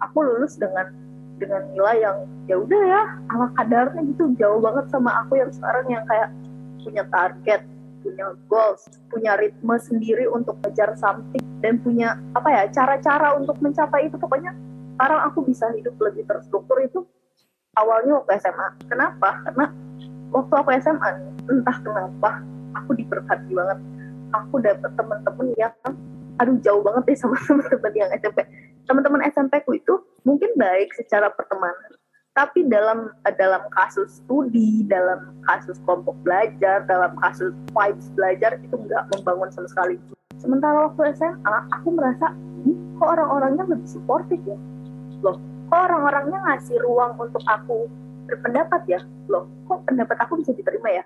aku 0.01 0.17
lulus 0.23 0.59
dengan 0.59 0.91
dengan 1.39 1.63
nilai 1.71 1.97
yang 2.03 2.17
ya 2.45 2.55
udah 2.59 2.81
ya 2.83 3.01
ala 3.31 3.47
kadarnya 3.55 4.01
gitu 4.11 4.35
jauh 4.35 4.59
banget 4.59 4.85
sama 4.91 5.23
aku 5.23 5.39
yang 5.39 5.51
sekarang 5.55 5.85
yang 5.87 6.03
kayak 6.05 6.29
punya 6.83 7.03
target 7.07 7.61
punya 7.99 8.25
goals 8.47 8.87
punya 9.11 9.35
ritme 9.39 9.75
sendiri 9.79 10.27
untuk 10.27 10.55
ngejar 10.63 10.95
something 10.99 11.43
dan 11.59 11.79
punya 11.79 12.15
apa 12.35 12.47
ya 12.51 12.63
cara-cara 12.71 13.35
untuk 13.35 13.59
mencapai 13.59 14.07
itu 14.07 14.15
pokoknya 14.15 14.55
sekarang 14.99 15.31
aku 15.31 15.39
bisa 15.47 15.71
hidup 15.71 15.95
lebih 16.03 16.27
terstruktur 16.27 16.75
itu 16.83 17.07
awalnya 17.79 18.19
waktu 18.19 18.35
SMA. 18.43 18.67
Kenapa? 18.91 19.29
Karena 19.47 19.65
waktu 20.35 20.53
aku 20.59 20.69
SMA 20.83 21.09
entah 21.47 21.77
kenapa 21.79 22.43
aku 22.75 22.91
diberkati 22.99 23.51
banget. 23.55 23.79
Aku 24.29 24.61
dapet 24.61 24.91
teman-teman 24.93 25.47
yang 25.55 25.73
aduh 26.35 26.59
jauh 26.59 26.83
banget 26.83 27.15
deh 27.15 27.17
sama 27.17 27.39
teman-teman 27.47 27.93
yang 27.95 28.09
SMP. 28.19 28.39
Teman-teman 28.89 29.21
SMP 29.29 29.61
ku 29.61 29.77
itu 29.77 30.01
mungkin 30.25 30.49
baik 30.57 30.91
secara 30.97 31.29
pertemanan, 31.29 31.93
tapi 32.33 32.65
dalam 32.65 33.13
dalam 33.37 33.61
kasus 33.77 34.17
studi, 34.19 34.81
dalam 34.89 35.37
kasus 35.45 35.77
kelompok 35.85 36.17
belajar, 36.25 36.81
dalam 36.89 37.13
kasus 37.21 37.53
vibes 37.69 38.09
belajar 38.17 38.57
itu 38.57 38.73
nggak 38.73 39.13
membangun 39.13 39.53
sama 39.53 39.69
sekali. 39.69 40.01
Sementara 40.41 40.89
waktu 40.89 41.13
SMA, 41.13 41.57
aku 41.77 41.93
merasa, 41.93 42.33
kok 42.97 43.09
orang-orangnya 43.13 43.69
lebih 43.69 43.85
suportif 43.85 44.41
ya. 44.49 44.57
Loh, 45.21 45.37
kok 45.69 45.79
orang-orangnya 45.85 46.41
ngasih 46.49 46.81
ruang 46.81 47.13
untuk 47.21 47.45
aku 47.45 47.85
berpendapat 48.29 48.81
ya 48.85 49.01
loh 49.25 49.49
kok 49.65 49.89
pendapat 49.89 50.17
aku 50.21 50.37
bisa 50.37 50.53
diterima 50.53 51.01
ya 51.01 51.03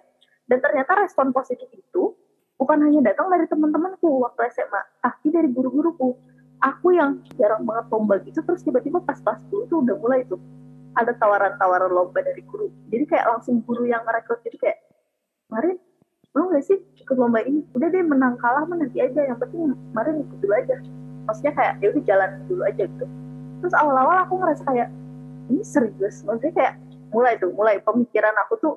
dan 0.51 0.59
ternyata 0.59 0.99
respon 0.99 1.31
positif 1.31 1.71
itu 1.71 2.11
bukan 2.59 2.83
hanya 2.83 3.11
datang 3.11 3.31
dari 3.31 3.47
teman-temanku 3.47 4.19
waktu 4.27 4.51
SMA 4.51 4.81
tapi 4.99 5.27
dari 5.31 5.47
guru-guruku 5.47 6.19
aku 6.63 6.95
yang 6.95 7.19
jarang 7.35 7.67
banget 7.67 7.85
lomba 7.91 8.15
gitu 8.23 8.39
terus 8.39 8.63
tiba-tiba 8.63 9.03
pas 9.03 9.19
dulu 9.51 9.63
tuh 9.67 9.77
udah 9.83 9.95
mulai 9.99 10.23
tuh 10.23 10.39
ada 10.93 11.11
tawaran-tawaran 11.17 11.91
lomba 11.91 12.21
dari 12.21 12.41
guru. 12.45 12.69
Jadi 12.93 13.03
kayak 13.09 13.25
langsung 13.25 13.65
guru 13.65 13.89
yang 13.89 14.05
merekrut 14.05 14.39
gitu 14.45 14.57
kayak 14.61 14.79
kemarin 15.49 15.77
mau 16.33 16.49
gak 16.49 16.65
sih 16.65 16.77
ikut 17.01 17.17
lomba 17.17 17.41
ini? 17.45 17.65
Udah 17.73 17.89
deh 17.89 18.05
menang 18.05 18.37
kalah 18.39 18.65
mah 18.65 18.77
nanti 18.77 19.01
aja 19.01 19.21
yang 19.25 19.37
penting 19.41 19.73
kemarin 19.91 20.21
ikut 20.21 20.37
dulu 20.39 20.53
aja. 20.53 20.75
Maksudnya 21.25 21.53
kayak 21.57 21.73
ya 21.81 21.87
udah 21.93 22.03
jalan 22.05 22.29
dulu 22.45 22.61
aja 22.65 22.83
gitu. 22.85 23.05
Terus 23.63 23.73
awal-awal 23.77 24.17
aku 24.25 24.33
ngerasa 24.37 24.63
kayak 24.69 24.89
ini 25.49 25.63
serius? 25.65 26.21
Maksudnya 26.25 26.53
kayak 26.53 26.73
mulai 27.13 27.37
tuh 27.37 27.51
mulai 27.53 27.77
pemikiran 27.81 28.33
aku 28.45 28.53
tuh 28.61 28.75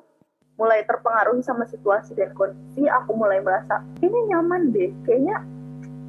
mulai 0.57 0.81
terpengaruhi 0.89 1.45
sama 1.45 1.69
situasi 1.69 2.17
dan 2.17 2.33
kondisi 2.33 2.89
aku 2.89 3.13
mulai 3.13 3.41
merasa 3.45 3.77
ini 4.01 4.17
nyaman 4.33 4.73
deh 4.73 4.89
kayaknya 5.05 5.37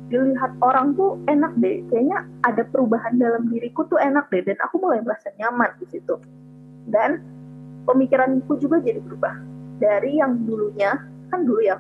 dilihat 0.08 0.56
orang 0.64 0.96
tuh 0.96 1.20
enak 1.28 1.52
deh 1.60 1.84
kayaknya 1.92 2.24
ada 2.44 2.64
perubahan 2.64 3.20
dalam 3.20 3.44
diriku 3.52 3.84
tuh 3.86 4.00
enak 4.00 4.28
deh 4.32 4.40
dan 4.40 4.56
aku 4.64 4.80
mulai 4.80 5.04
merasa 5.04 5.28
nyaman 5.36 5.68
di 5.76 5.86
situ 5.92 6.16
dan 6.88 7.20
pemikiranku 7.84 8.56
juga 8.56 8.80
jadi 8.80 9.04
berubah 9.04 9.36
dari 9.76 10.16
yang 10.16 10.48
dulunya 10.48 10.96
kan 11.28 11.44
dulu 11.44 11.60
ya 11.60 11.76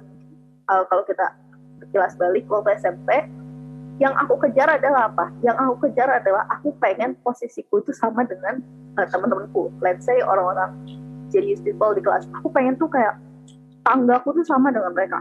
uh, 0.68 0.84
kalau 0.92 1.02
kita 1.08 1.32
kilas 1.88 2.14
balik 2.20 2.44
waktu 2.52 2.76
SMP 2.76 3.08
yang 3.98 4.14
aku 4.14 4.38
kejar 4.38 4.70
adalah 4.78 5.10
apa? 5.10 5.26
Yang 5.42 5.56
aku 5.58 5.74
kejar 5.90 6.06
adalah 6.06 6.46
aku 6.46 6.70
pengen 6.78 7.18
posisiku 7.18 7.82
itu 7.82 7.90
sama 7.90 8.22
dengan 8.22 8.62
uh, 8.94 9.06
teman-temanku. 9.10 9.74
Let's 9.82 10.06
say 10.06 10.22
orang-orang 10.22 10.70
genius 11.34 11.58
people 11.60 11.90
di 11.98 12.02
kelas. 12.02 12.30
Aku 12.38 12.46
pengen 12.54 12.78
tuh 12.78 12.86
kayak 12.86 13.18
tanggaku 13.82 14.38
tuh 14.38 14.46
sama 14.46 14.70
dengan 14.70 14.94
mereka. 14.94 15.18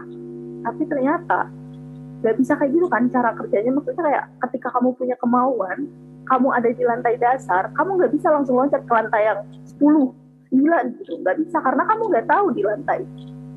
Tapi 0.62 0.82
ternyata 0.86 1.50
gak 2.22 2.34
bisa 2.38 2.58
kayak 2.58 2.74
gitu 2.74 2.86
kan 2.90 3.06
cara 3.10 3.30
kerjanya. 3.34 3.70
Maksudnya 3.74 4.02
kayak 4.04 4.24
ketika 4.48 4.68
kamu 4.74 4.94
punya 4.98 5.16
kemauan, 5.18 5.78
kamu 6.26 6.48
ada 6.52 6.68
di 6.70 6.82
lantai 6.84 7.14
dasar, 7.16 7.70
kamu 7.74 7.98
gak 8.02 8.12
bisa 8.14 8.28
langsung 8.30 8.58
loncat 8.58 8.82
ke 8.84 8.92
lantai 8.92 9.22
yang 9.26 9.40
10, 9.78 10.12
9 10.50 10.98
gitu. 11.02 11.12
Gak 11.22 11.36
bisa 11.40 11.56
karena 11.62 11.82
kamu 11.86 12.02
gak 12.14 12.26
tahu 12.26 12.46
di 12.52 12.62
lantai 12.66 13.02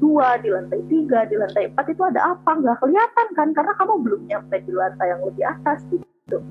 dua, 0.01 0.41
di 0.41 0.49
lantai 0.49 0.81
tiga, 0.89 1.29
di 1.29 1.37
lantai 1.37 1.69
empat 1.69 1.85
itu 1.93 2.01
ada 2.01 2.33
apa? 2.33 2.57
Nggak 2.57 2.81
kelihatan 2.81 3.27
kan? 3.37 3.53
Karena 3.53 3.73
kamu 3.77 3.93
belum 4.01 4.21
nyampe 4.25 4.57
di 4.65 4.73
lantai 4.73 5.13
yang 5.13 5.21
lebih 5.21 5.45
atas 5.45 5.85
gitu. 5.93 6.41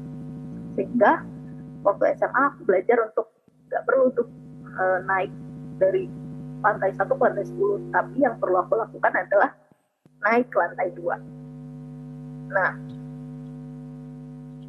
Sehingga 0.78 1.26
waktu 1.82 2.14
SMA 2.14 2.42
aku 2.54 2.62
belajar 2.62 3.10
untuk 3.10 3.26
nggak 3.68 3.82
perlu 3.82 4.02
untuk 4.14 4.28
uh, 4.78 5.02
naik 5.02 5.34
dari 5.82 6.06
lantai 6.62 6.94
satu 6.94 7.18
ke 7.18 7.22
lantai 7.26 7.44
sepuluh, 7.44 7.82
tapi 7.90 8.22
yang 8.22 8.38
perlu 8.38 8.62
aku 8.62 8.78
lakukan 8.78 9.12
adalah 9.18 9.50
naik 10.22 10.46
ke 10.46 10.56
lantai 10.56 10.88
dua. 10.94 11.18
Nah, 12.50 12.74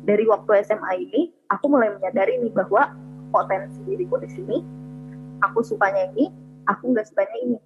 dari 0.06 0.26
waktu 0.26 0.50
SMA 0.66 0.92
ini, 0.98 1.22
aku 1.50 1.66
mulai 1.70 1.94
menyadari 1.94 2.38
nih 2.42 2.54
bahwa 2.54 2.94
potensi 3.34 3.82
diriku 3.86 4.18
di 4.22 4.30
sini, 4.30 4.58
aku 5.42 5.66
sukanya 5.66 6.10
ini, 6.14 6.30
aku 6.70 6.94
nggak 6.94 7.10
sukanya 7.10 7.38
ini. 7.42 7.58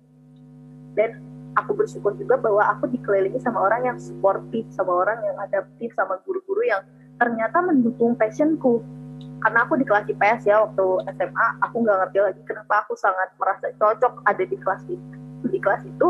Dan 0.96 1.20
aku 1.60 1.76
bersyukur 1.76 2.16
juga 2.16 2.40
bahwa 2.40 2.64
aku 2.76 2.88
dikelilingi 2.92 3.40
sama 3.44 3.64
orang 3.68 3.88
yang 3.88 3.98
sportif 4.00 4.64
sama 4.72 4.92
orang 4.92 5.20
yang 5.24 5.36
adaptif 5.40 5.92
sama 5.96 6.20
guru-guru 6.24 6.64
yang 6.68 6.84
ternyata 7.20 7.64
mendukung 7.64 8.16
passionku. 8.16 8.84
Karena 9.40 9.68
aku 9.68 9.78
di 9.78 9.86
kelas 9.86 10.10
IPS 10.10 10.42
ya 10.48 10.64
waktu 10.64 10.86
SMA 11.16 11.48
aku 11.62 11.86
nggak 11.86 11.98
ngerti 12.08 12.20
lagi 12.24 12.42
kenapa 12.50 12.88
aku 12.88 12.98
sangat 12.98 13.30
merasa 13.38 13.68
cocok 13.78 14.26
ada 14.26 14.44
di 14.44 14.58
kelas 14.58 14.82
itu 14.90 15.16
di 15.46 15.60
kelas 15.62 15.86
itu 15.86 16.08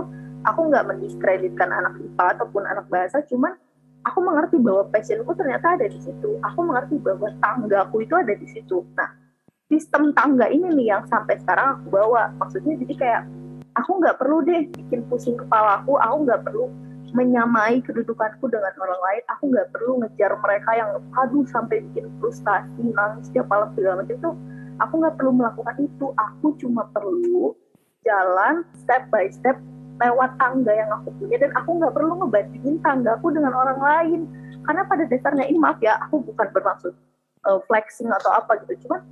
aku 0.47 0.59
nggak 0.71 0.88
mendiskreditkan 0.88 1.67
anak 1.74 2.00
IPA 2.00 2.25
ataupun 2.39 2.63
anak 2.63 2.88
bahasa 2.88 3.19
cuman 3.27 3.57
aku 4.05 4.19
mengerti 4.21 4.62
bahwa 4.62 4.85
passionku 4.93 5.31
ternyata 5.33 5.75
ada 5.75 5.85
di 5.89 6.00
situ. 6.00 6.38
Aku 6.45 6.59
mengerti 6.62 6.95
bahwa 7.01 7.27
tanggaku 7.41 8.05
itu 8.05 8.13
ada 8.13 8.33
di 8.38 8.47
situ. 8.47 8.85
Nah 8.93 9.09
sistem 9.65 10.13
tangga 10.13 10.45
ini 10.45 10.69
nih 10.77 10.88
yang 10.95 11.03
sampai 11.09 11.41
sekarang 11.41 11.81
aku 11.81 11.85
bawa. 11.89 12.29
Maksudnya 12.38 12.77
jadi 12.85 12.93
kayak 12.95 13.21
aku 13.75 13.91
nggak 14.00 14.15
perlu 14.21 14.38
deh 14.45 14.62
bikin 14.69 15.01
pusing 15.09 15.35
kepalaku. 15.35 15.97
Aku 15.97 16.15
nggak 16.24 16.45
perlu 16.45 16.69
menyamai 17.17 17.81
kedudukanku 17.81 18.45
dengan 18.47 18.74
orang 18.77 19.01
lain. 19.01 19.24
Aku 19.35 19.43
nggak 19.50 19.67
perlu 19.74 19.91
ngejar 20.05 20.31
mereka 20.38 20.69
yang 20.77 20.89
aduh 21.17 21.45
sampai 21.50 21.81
bikin 21.91 22.07
frustasi 22.21 22.93
nangis 22.93 23.27
setiap 23.27 23.50
malam 23.50 23.74
segala 23.74 24.05
macam 24.05 24.15
itu 24.15 24.31
aku 24.79 24.93
nggak 25.01 25.15
perlu 25.17 25.31
melakukan 25.33 25.75
itu. 25.81 26.05
Aku 26.13 26.53
cuma 26.62 26.85
perlu 26.93 27.57
jalan 28.05 28.62
step 28.77 29.09
by 29.09 29.25
step 29.33 29.57
lewat 29.96 30.32
tangga 30.36 30.72
yang 30.75 30.90
aku 30.92 31.10
punya 31.16 31.40
dan 31.40 31.52
aku 31.56 31.80
nggak 31.80 31.94
perlu 31.96 32.14
ngebandingin 32.20 32.75
tanggaku 32.84 33.32
dengan 33.32 33.54
orang 33.56 33.80
lain. 33.80 34.22
Karena 34.66 34.82
pada 34.84 35.04
dasarnya 35.06 35.46
ini 35.48 35.58
maaf 35.62 35.80
ya 35.80 35.96
aku 36.04 36.25
bukan 36.25 36.48
bermaksud 36.52 36.94
uh, 37.48 37.60
flexing 37.70 38.10
atau 38.12 38.32
apa 38.36 38.60
gitu. 38.66 38.88
Cuma 38.88 39.06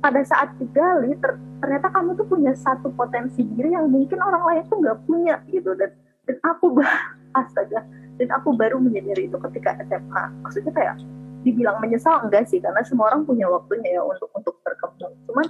pada 0.00 0.20
saat 0.24 0.56
digali 0.56 1.16
ter 1.20 1.36
ternyata 1.60 1.92
kamu 1.92 2.16
tuh 2.16 2.26
punya 2.28 2.52
satu 2.56 2.88
potensi 2.92 3.44
diri 3.44 3.76
yang 3.76 3.88
mungkin 3.88 4.16
orang 4.20 4.42
lain 4.44 4.62
tuh 4.68 4.78
nggak 4.82 4.98
punya 5.08 5.40
gitu. 5.48 5.72
Dan 5.78 5.90
dan 6.28 6.36
aku 6.44 6.76
astaga 7.40 7.86
dan 8.20 8.28
aku 8.36 8.52
baru 8.52 8.76
menyadari 8.76 9.30
itu 9.30 9.38
ketika 9.48 9.80
SMA 9.88 10.22
maksudnya 10.44 10.72
kayak 10.76 10.96
dibilang 11.40 11.80
menyesal 11.80 12.20
enggak 12.20 12.44
sih? 12.48 12.60
Karena 12.60 12.84
semua 12.84 13.08
orang 13.08 13.24
punya 13.24 13.48
waktunya 13.48 13.96
ya 13.96 14.02
untuk 14.04 14.28
untuk 14.36 14.54
berkembang. 14.60 15.16
Cuman 15.24 15.46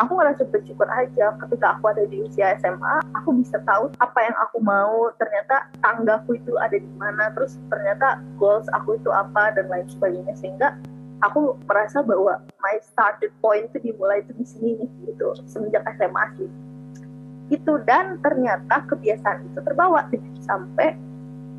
aku 0.00 0.16
ngerasa 0.16 0.48
bersyukur 0.48 0.88
aja 0.88 1.36
ketika 1.44 1.76
aku 1.76 1.92
ada 1.92 2.08
di 2.08 2.24
usia 2.24 2.56
SMA 2.56 3.04
aku 3.20 3.36
bisa 3.36 3.60
tahu 3.68 3.92
apa 4.00 4.18
yang 4.24 4.36
aku 4.40 4.58
mau 4.64 5.12
ternyata 5.20 5.68
tanggaku 5.84 6.40
itu 6.40 6.56
ada 6.56 6.74
di 6.80 6.90
mana 6.96 7.28
terus 7.36 7.60
ternyata 7.68 8.16
goals 8.40 8.64
aku 8.72 8.96
itu 8.96 9.12
apa 9.12 9.52
dan 9.52 9.68
lain 9.68 9.84
sebagainya. 9.92 10.32
Sehingga 10.40 10.80
aku 11.20 11.60
merasa 11.68 12.00
bahwa 12.00 12.40
my 12.64 12.76
started 12.80 13.28
point 13.44 13.68
itu 13.70 13.92
dimulai 13.92 14.24
itu 14.24 14.32
di 14.34 14.46
sini 14.48 14.70
nih 14.80 14.90
gitu 15.12 15.36
semenjak 15.44 15.84
SMA 16.00 16.24
sih. 16.40 16.50
Itu 17.52 17.82
dan 17.84 18.16
ternyata 18.24 18.88
kebiasaan 18.88 19.52
itu 19.52 19.60
terbawa 19.60 20.08
sampai 20.40 20.96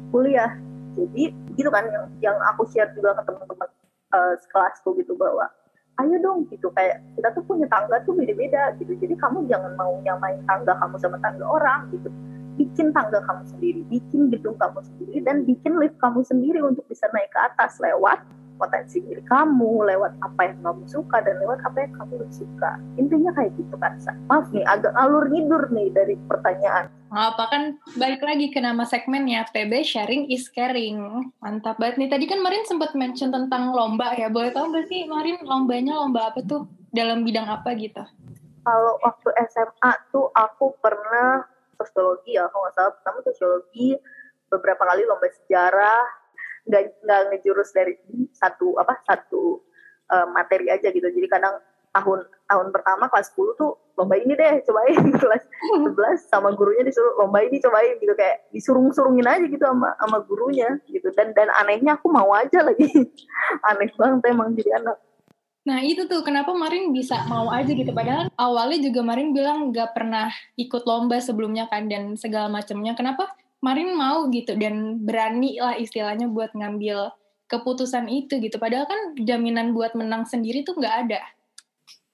kuliah. 0.10 0.58
Jadi 0.98 1.32
gitu 1.56 1.70
kan 1.70 1.88
yang 1.88 2.06
yang 2.20 2.38
aku 2.52 2.68
share 2.74 2.90
juga 2.98 3.16
ke 3.16 3.24
teman-teman 3.30 3.70
uh, 4.12 4.34
sekelasku 4.44 4.98
gitu 5.00 5.16
bahwa 5.16 5.48
ayo 6.00 6.16
dong 6.24 6.48
gitu. 6.48 6.72
Kayak 6.72 7.04
kita 7.20 7.30
tuh 7.36 7.44
punya 7.44 7.68
tangga 7.68 8.00
tuh 8.08 8.16
beda-beda 8.16 8.72
gitu. 8.80 8.96
Jadi 8.96 9.14
kamu 9.20 9.50
jangan 9.52 9.76
mau 9.76 10.00
nyamain 10.00 10.40
tangga 10.48 10.78
kamu 10.80 10.96
sama 11.02 11.18
tangga 11.20 11.44
orang 11.44 11.92
gitu. 11.92 12.08
Bikin 12.56 12.96
tangga 12.96 13.20
kamu 13.26 13.44
sendiri 13.48 13.82
bikin 13.92 14.32
gedung 14.32 14.56
kamu 14.56 14.80
sendiri 14.86 15.18
dan 15.26 15.36
bikin 15.44 15.74
lift 15.82 15.98
kamu 16.00 16.22
sendiri 16.24 16.60
untuk 16.64 16.86
bisa 16.88 17.10
naik 17.12 17.32
ke 17.32 17.40
atas 17.40 17.80
lewat 17.82 18.22
potensi 18.62 19.02
diri 19.02 19.26
kamu, 19.26 19.90
lewat 19.90 20.14
apa 20.22 20.54
yang 20.54 20.62
kamu 20.62 20.86
suka 20.86 21.18
dan 21.26 21.42
lewat 21.42 21.58
apa 21.66 21.78
yang 21.82 21.94
kamu 21.98 22.22
suka. 22.30 22.78
Intinya 23.02 23.34
kayak 23.34 23.58
gitu 23.58 23.74
kan. 23.82 23.98
Maaf 24.30 24.54
nih, 24.54 24.62
agak 24.70 24.94
alur 24.94 25.26
ngidur 25.26 25.74
nih 25.74 25.90
dari 25.90 26.14
pertanyaan. 26.30 26.94
Apa 27.10 27.50
kan 27.50 27.82
balik 27.98 28.22
lagi 28.22 28.54
ke 28.54 28.62
nama 28.62 28.86
segmennya 28.86 29.50
PB 29.50 29.82
Sharing 29.82 30.30
is 30.30 30.46
Caring. 30.54 31.02
Mantap 31.42 31.82
banget 31.82 31.98
nih. 31.98 32.10
Tadi 32.14 32.26
kan 32.30 32.40
Marin 32.46 32.64
sempat 32.70 32.94
mention 32.94 33.34
tentang 33.34 33.74
lomba 33.74 34.14
ya. 34.14 34.30
Boleh 34.30 34.54
tahu 34.54 34.70
nggak 34.70 34.86
sih 34.88 35.10
Marin 35.10 35.42
lombanya 35.42 35.98
lomba 35.98 36.30
apa 36.30 36.46
tuh? 36.46 36.70
Dalam 36.94 37.26
bidang 37.26 37.50
apa 37.50 37.74
gitu? 37.76 38.06
Kalau 38.62 38.94
waktu 39.02 39.30
SMA 39.50 39.92
tuh 40.14 40.30
aku 40.38 40.78
pernah 40.78 41.44
sosiologi 41.82 42.38
ya, 42.38 42.46
kalau 42.54 42.70
nggak 42.70 42.76
salah 42.78 42.94
pertama 42.94 43.20
sosiologi, 43.26 43.98
beberapa 44.54 44.84
kali 44.86 45.02
lomba 45.08 45.28
sejarah, 45.34 46.21
nggak 46.68 46.84
nggak 47.06 47.22
ngejurus 47.34 47.74
dari 47.74 47.98
satu 48.34 48.78
apa 48.78 49.00
satu 49.06 49.62
uh, 50.12 50.28
materi 50.30 50.68
aja 50.70 50.92
gitu. 50.92 51.08
Jadi 51.08 51.28
kadang 51.32 51.58
tahun 51.92 52.24
tahun 52.48 52.68
pertama 52.72 53.12
kelas 53.12 53.36
10 53.36 53.60
tuh 53.60 53.72
lomba 54.00 54.16
ini 54.16 54.34
deh 54.36 54.64
cobain. 54.64 55.04
Kelas 55.22 55.44
11 55.76 56.32
sama 56.32 56.56
gurunya 56.56 56.88
disuruh 56.88 57.20
lomba 57.20 57.44
ini 57.44 57.60
cobain 57.60 58.00
gitu. 58.00 58.14
Kayak 58.16 58.48
disurung-surungin 58.56 59.28
aja 59.28 59.46
gitu 59.46 59.64
sama 59.64 59.96
sama 60.00 60.18
gurunya 60.24 60.80
gitu. 60.88 61.12
Dan 61.16 61.36
dan 61.36 61.52
anehnya 61.60 62.00
aku 62.00 62.08
mau 62.08 62.32
aja 62.32 62.64
lagi. 62.64 62.88
Aneh 63.68 63.92
banget 63.96 64.32
emang 64.32 64.56
jadi 64.56 64.80
anak. 64.82 64.98
Nah 65.62 65.78
itu 65.86 66.10
tuh 66.10 66.26
kenapa 66.26 66.58
Marin 66.58 66.90
bisa 66.90 67.22
mau 67.30 67.46
aja 67.54 67.70
gitu? 67.70 67.94
Padahal 67.94 68.34
awalnya 68.34 68.82
juga 68.82 69.06
Marin 69.06 69.30
bilang 69.30 69.70
nggak 69.70 69.94
pernah 69.94 70.34
ikut 70.58 70.84
lomba 70.90 71.22
sebelumnya 71.22 71.70
kan 71.70 71.86
dan 71.86 72.18
segala 72.18 72.50
macamnya. 72.50 72.98
Kenapa 72.98 73.30
Marin 73.62 73.94
mau 73.94 74.26
gitu 74.34 74.58
dan 74.58 74.98
berani 75.06 75.62
lah 75.62 75.78
istilahnya 75.78 76.26
buat 76.26 76.50
ngambil 76.58 77.14
keputusan 77.46 78.10
itu 78.10 78.42
gitu. 78.42 78.58
Padahal 78.58 78.90
kan 78.90 79.14
jaminan 79.22 79.78
buat 79.78 79.94
menang 79.94 80.26
sendiri 80.26 80.66
tuh 80.66 80.80
nggak 80.80 80.96
ada. 81.08 81.22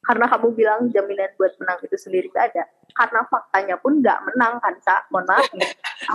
Karena 0.04 0.28
kamu 0.28 0.48
bilang 0.56 0.82
jaminan 0.92 1.32
buat 1.40 1.56
menang 1.62 1.80
itu 1.88 1.96
sendiri 1.96 2.28
nggak 2.34 2.46
ada. 2.52 2.64
Karena 2.98 3.22
faktanya 3.30 3.76
pun 3.78 4.04
nggak 4.04 4.20
menang 4.28 4.58
kan, 4.60 4.76
Sa. 4.84 5.06
Mohon 5.14 5.26
maaf. 5.30 5.48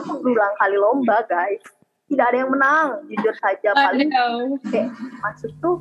Aku 0.02 0.20
berulang 0.20 0.54
kali 0.58 0.76
lomba, 0.76 1.18
guys. 1.30 1.62
Tidak 2.10 2.26
ada 2.28 2.36
yang 2.36 2.50
menang, 2.52 2.88
jujur 3.08 3.32
saja. 3.40 3.72
Paling 3.72 4.10
kayak 4.68 4.92
masuk 5.24 5.52
tuh 5.64 5.80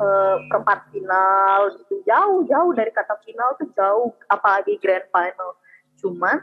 uh, 0.00 0.40
perempat 0.48 0.88
final 0.88 1.74
gitu. 1.84 2.00
Jauh-jauh 2.08 2.72
dari 2.72 2.88
kata 2.94 3.18
final 3.26 3.58
tuh 3.60 3.68
jauh. 3.76 4.08
Apalagi 4.30 4.78
grand 4.78 5.04
final. 5.10 5.58
Cuman 6.00 6.40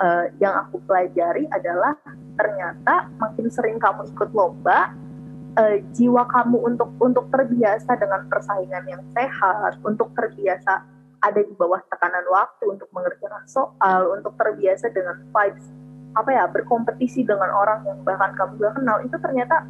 uh, 0.00 0.26
yang 0.40 0.54
aku 0.66 0.80
pelajari 0.86 1.44
adalah 1.52 1.96
ternyata 2.38 3.10
makin 3.20 3.46
sering 3.52 3.76
kamu 3.76 4.08
ikut 4.12 4.30
lomba 4.32 4.92
uh, 5.58 5.76
jiwa 5.92 6.24
kamu 6.28 6.56
untuk 6.72 6.90
untuk 7.02 7.28
terbiasa 7.28 7.98
dengan 8.00 8.24
persaingan 8.28 8.84
yang 8.88 9.02
sehat 9.12 9.76
untuk 9.84 10.08
terbiasa 10.16 10.84
ada 11.22 11.40
di 11.40 11.54
bawah 11.54 11.78
tekanan 11.92 12.24
waktu 12.32 12.64
untuk 12.72 12.88
mengerjakan 12.90 13.44
soal 13.46 14.10
untuk 14.16 14.34
terbiasa 14.40 14.90
dengan 14.90 15.22
vibes 15.30 15.66
apa 16.12 16.28
ya 16.28 16.44
berkompetisi 16.48 17.24
dengan 17.24 17.48
orang 17.56 17.88
yang 17.88 17.98
bahkan 18.04 18.36
kamu 18.36 18.60
gak 18.60 18.74
kenal 18.76 19.00
itu 19.00 19.16
ternyata 19.16 19.64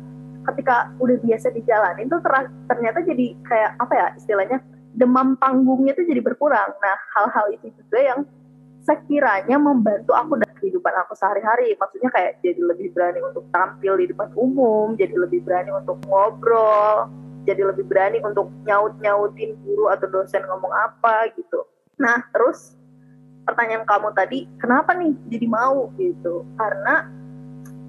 ketika 0.50 0.90
udah 0.98 1.16
biasa 1.22 1.54
di 1.54 1.62
jalan 1.62 1.94
itu 2.02 2.18
ternyata 2.66 2.98
jadi 3.06 3.26
kayak 3.46 3.78
apa 3.78 3.92
ya 3.94 4.06
istilahnya 4.18 4.58
demam 4.92 5.38
panggungnya 5.40 5.96
itu 5.96 6.04
jadi 6.04 6.20
berkurang. 6.20 6.70
Nah 6.82 6.96
hal-hal 7.16 7.46
itu 7.56 7.72
juga 7.72 7.98
yang 8.00 8.20
sekiranya 8.82 9.56
membantu 9.58 10.12
aku 10.12 10.38
dalam 10.38 10.56
kehidupan 10.58 10.94
aku 11.06 11.14
sehari-hari. 11.14 11.74
Maksudnya 11.78 12.10
kayak 12.10 12.42
jadi 12.42 12.60
lebih 12.62 12.90
berani 12.94 13.22
untuk 13.22 13.46
tampil 13.54 13.94
di 13.98 14.10
depan 14.10 14.30
umum, 14.34 14.98
jadi 14.98 15.14
lebih 15.14 15.46
berani 15.46 15.70
untuk 15.70 16.02
ngobrol, 16.06 17.06
jadi 17.46 17.62
lebih 17.70 17.86
berani 17.86 18.18
untuk 18.22 18.50
nyaut-nyautin 18.66 19.54
guru 19.62 19.90
atau 19.90 20.06
dosen 20.10 20.42
ngomong 20.46 20.70
apa 20.70 21.30
gitu. 21.38 21.62
Nah, 21.98 22.26
terus 22.34 22.74
pertanyaan 23.46 23.86
kamu 23.86 24.10
tadi, 24.14 24.46
kenapa 24.58 24.94
nih 24.98 25.14
jadi 25.30 25.46
mau 25.46 25.90
gitu? 25.98 26.42
Karena 26.58 27.06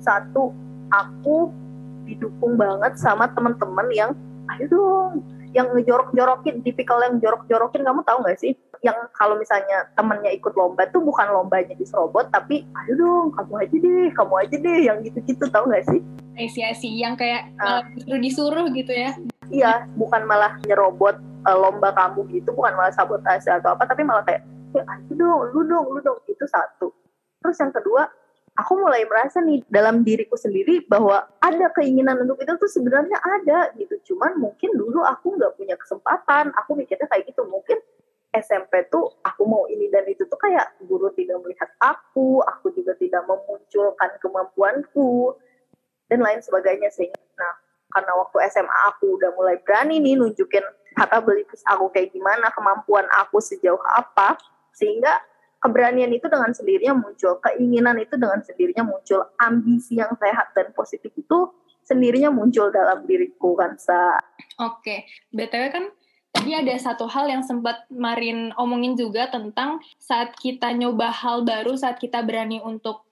satu, 0.01 0.53
aku 0.93 1.49
didukung 2.05 2.59
banget 2.59 2.99
sama 2.99 3.31
teman-teman 3.31 3.87
yang 3.95 4.11
ayo 4.53 4.65
dong 4.67 5.11
yang 5.55 5.71
ngejorok-jorokin 5.71 6.65
tipikal 6.65 6.99
yang 6.99 7.21
jorok-jorokin 7.21 7.85
kamu 7.85 8.01
tahu 8.03 8.17
nggak 8.25 8.39
sih 8.41 8.53
yang 8.83 8.99
kalau 9.15 9.39
misalnya 9.39 9.87
temennya 9.95 10.27
ikut 10.35 10.51
lomba 10.59 10.83
tuh 10.91 10.99
bukan 10.99 11.31
lombanya 11.31 11.71
di 11.71 11.87
serobot 11.87 12.27
tapi 12.35 12.67
ayo 12.83 12.93
dong 12.99 13.25
kamu 13.31 13.63
aja 13.63 13.75
deh 13.79 14.07
kamu 14.11 14.33
aja 14.43 14.55
deh 14.59 14.79
yang 14.83 14.97
gitu-gitu 14.99 15.47
tahu 15.47 15.71
nggak 15.71 15.87
sih 15.87 16.03
Apresiasi 16.35 16.89
yang 16.99 17.15
kayak 17.15 17.47
Ah. 17.63 17.79
uh, 17.79 17.81
justru 17.95 18.19
disuruh 18.19 18.67
gitu 18.75 18.91
ya. 18.91 19.15
iya 19.47 19.87
bukan 19.95 20.27
malah 20.27 20.59
nyerobot 20.67 21.15
eh, 21.15 21.57
lomba 21.57 21.95
kamu 21.95 22.27
gitu 22.35 22.51
bukan 22.51 22.75
malah 22.75 22.91
sabotase 22.91 23.47
atau 23.55 23.71
apa 23.71 23.87
tapi 23.87 24.03
malah 24.03 24.27
kayak 24.27 24.43
ya 24.75 24.83
ayo 24.83 25.13
dong 25.15 25.39
lu 25.55 25.61
dong 25.63 25.85
lu 25.87 25.99
dong 26.03 26.19
itu 26.27 26.43
satu 26.43 26.91
terus 27.39 27.55
yang 27.63 27.71
kedua 27.71 28.11
aku 28.59 28.83
mulai 28.83 29.07
merasa 29.07 29.39
nih 29.39 29.63
dalam 29.71 30.03
diriku 30.03 30.35
sendiri 30.35 30.83
bahwa 30.91 31.23
ada 31.39 31.71
keinginan 31.71 32.19
untuk 32.19 32.35
itu 32.43 32.51
tuh 32.59 32.67
sebenarnya 32.67 33.15
ada 33.23 33.71
gitu 33.79 34.11
cuman 34.11 34.35
mungkin 34.43 34.75
dulu 34.75 35.07
aku 35.07 35.39
nggak 35.39 35.55
punya 35.55 35.79
kesempatan 35.79 36.51
aku 36.51 36.75
mikirnya 36.75 37.07
kayak 37.07 37.31
gitu 37.31 37.47
mungkin 37.47 37.79
SMP 38.33 38.89
tuh 38.89 39.13
aku 39.21 39.45
mau 39.45 39.69
ini 39.69 39.87
dan 39.93 40.03
itu 40.09 40.25
tuh 40.25 40.39
kayak 40.41 40.73
guru 40.83 41.13
tidak 41.13 41.37
melihat 41.45 41.69
aku 41.77 42.41
aku 42.41 42.73
juga 42.73 42.97
tidak 42.97 43.23
memunculkan 43.29 44.09
kemampuanku 44.19 45.37
dan 46.09 46.19
lain 46.19 46.41
sebagainya 46.41 46.89
sih 46.89 47.07
nah 47.37 47.53
karena 47.93 48.11
waktu 48.17 48.37
SMA 48.49 48.77
aku 48.89 49.21
udah 49.21 49.31
mulai 49.37 49.61
berani 49.61 50.01
nih 50.01 50.17
nunjukin 50.17 50.65
capabilities 50.97 51.61
aku 51.69 51.93
kayak 51.93 52.09
gimana 52.09 52.49
kemampuan 52.51 53.05
aku 53.21 53.37
sejauh 53.37 53.81
apa 53.93 54.37
sehingga 54.73 55.21
keberanian 55.63 56.11
itu 56.11 56.27
dengan 56.27 56.51
sendirinya 56.51 56.91
muncul, 56.99 57.39
keinginan 57.39 57.95
itu 57.95 58.19
dengan 58.19 58.43
sendirinya 58.43 58.83
muncul, 58.83 59.23
ambisi 59.39 59.95
yang 59.95 60.11
sehat 60.19 60.51
dan 60.51 60.75
positif 60.75 61.15
itu 61.15 61.55
sendirinya 61.87 62.27
muncul 62.35 62.67
dalam 62.67 63.07
diriku 63.07 63.55
kan 63.55 63.79
sa. 63.79 64.19
Oke, 64.59 65.07
BTW 65.31 65.63
kan 65.71 65.87
tadi 66.33 66.51
ada 66.57 66.75
satu 66.75 67.05
hal 67.07 67.29
yang 67.29 67.45
sempat 67.45 67.87
Marin 67.93 68.51
omongin 68.59 68.97
juga 68.97 69.31
tentang 69.31 69.79
saat 70.01 70.35
kita 70.35 70.73
nyoba 70.73 71.13
hal 71.13 71.45
baru, 71.45 71.77
saat 71.77 72.01
kita 72.01 72.19
berani 72.25 72.59
untuk 72.59 73.05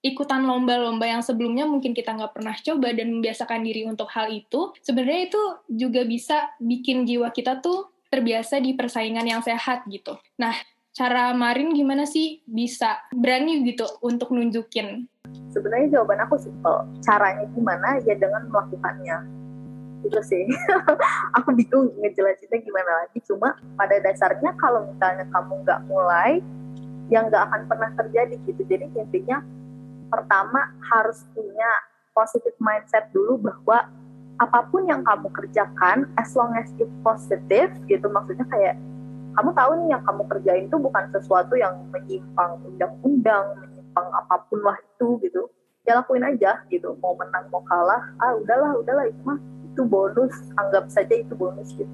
ikutan 0.00 0.46
lomba-lomba 0.46 1.04
yang 1.04 1.20
sebelumnya 1.20 1.66
mungkin 1.66 1.90
kita 1.90 2.14
nggak 2.14 2.32
pernah 2.38 2.54
coba 2.54 2.94
dan 2.94 3.18
membiasakan 3.18 3.66
diri 3.66 3.82
untuk 3.84 4.06
hal 4.14 4.30
itu, 4.30 4.70
sebenarnya 4.80 5.28
itu 5.28 5.42
juga 5.68 6.06
bisa 6.06 6.54
bikin 6.62 7.02
jiwa 7.02 7.34
kita 7.34 7.58
tuh 7.58 7.90
terbiasa 8.08 8.62
di 8.62 8.72
persaingan 8.72 9.26
yang 9.26 9.42
sehat 9.44 9.84
gitu. 9.90 10.16
Nah, 10.40 10.54
cara 10.94 11.34
Marin 11.36 11.74
gimana 11.76 12.08
sih 12.08 12.40
bisa 12.48 13.04
berani 13.12 13.60
gitu 13.68 13.84
untuk 14.00 14.32
nunjukin? 14.32 15.04
Sebenarnya 15.52 16.00
jawaban 16.00 16.24
aku 16.24 16.40
simpel. 16.40 16.88
Caranya 17.04 17.44
gimana? 17.52 18.00
Ya 18.08 18.16
dengan 18.16 18.48
melakukannya. 18.48 19.37
Itu 20.04 20.20
sih. 20.22 20.44
aku 21.36 21.54
bingung 21.54 21.94
ngejelasinnya 21.98 22.58
gimana 22.62 22.92
lagi. 23.04 23.18
Cuma 23.26 23.54
pada 23.74 23.96
dasarnya 24.02 24.54
kalau 24.58 24.86
misalnya 24.86 25.26
kamu 25.32 25.52
nggak 25.66 25.80
mulai, 25.90 26.42
yang 27.08 27.28
nggak 27.32 27.42
akan 27.48 27.62
pernah 27.66 27.90
terjadi 27.96 28.36
gitu. 28.44 28.62
Jadi 28.68 28.84
intinya 28.92 29.40
pertama 30.08 30.72
harus 30.88 31.24
punya 31.32 31.68
positive 32.12 32.56
mindset 32.60 33.08
dulu 33.12 33.40
bahwa 33.40 33.88
apa 34.38 34.60
pun 34.70 34.86
yang 34.86 35.02
kamu 35.02 35.28
kerjakan, 35.34 36.06
as 36.14 36.30
long 36.38 36.54
as 36.54 36.70
it 36.78 36.86
positive 37.02 37.74
gitu, 37.90 38.06
maksudnya 38.06 38.46
kayak 38.46 38.78
kamu 39.34 39.50
tahu 39.54 39.70
nih 39.82 39.88
yang 39.98 40.02
kamu 40.06 40.22
kerjain 40.30 40.64
itu 40.70 40.76
bukan 40.78 41.04
sesuatu 41.10 41.54
yang 41.58 41.74
menyimpang 41.90 42.58
undang-undang, 42.62 43.44
menyimpang 43.58 44.08
apa 44.14 44.46
pun 44.46 44.62
lah 44.62 44.78
itu 44.78 45.18
gitu. 45.26 45.50
Ya 45.86 45.98
lakuin 45.98 46.22
aja 46.22 46.62
gitu. 46.70 46.94
Mau 47.02 47.14
menang 47.18 47.50
mau 47.50 47.62
kalah, 47.66 48.02
ah 48.22 48.34
udahlah 48.38 48.78
udahlah 48.78 49.06
itu 49.10 49.20
mah 49.26 49.38
itu 49.78 49.86
bonus, 49.86 50.34
anggap 50.58 50.90
saja 50.90 51.14
itu 51.14 51.38
bonus 51.38 51.70
gitu. 51.78 51.86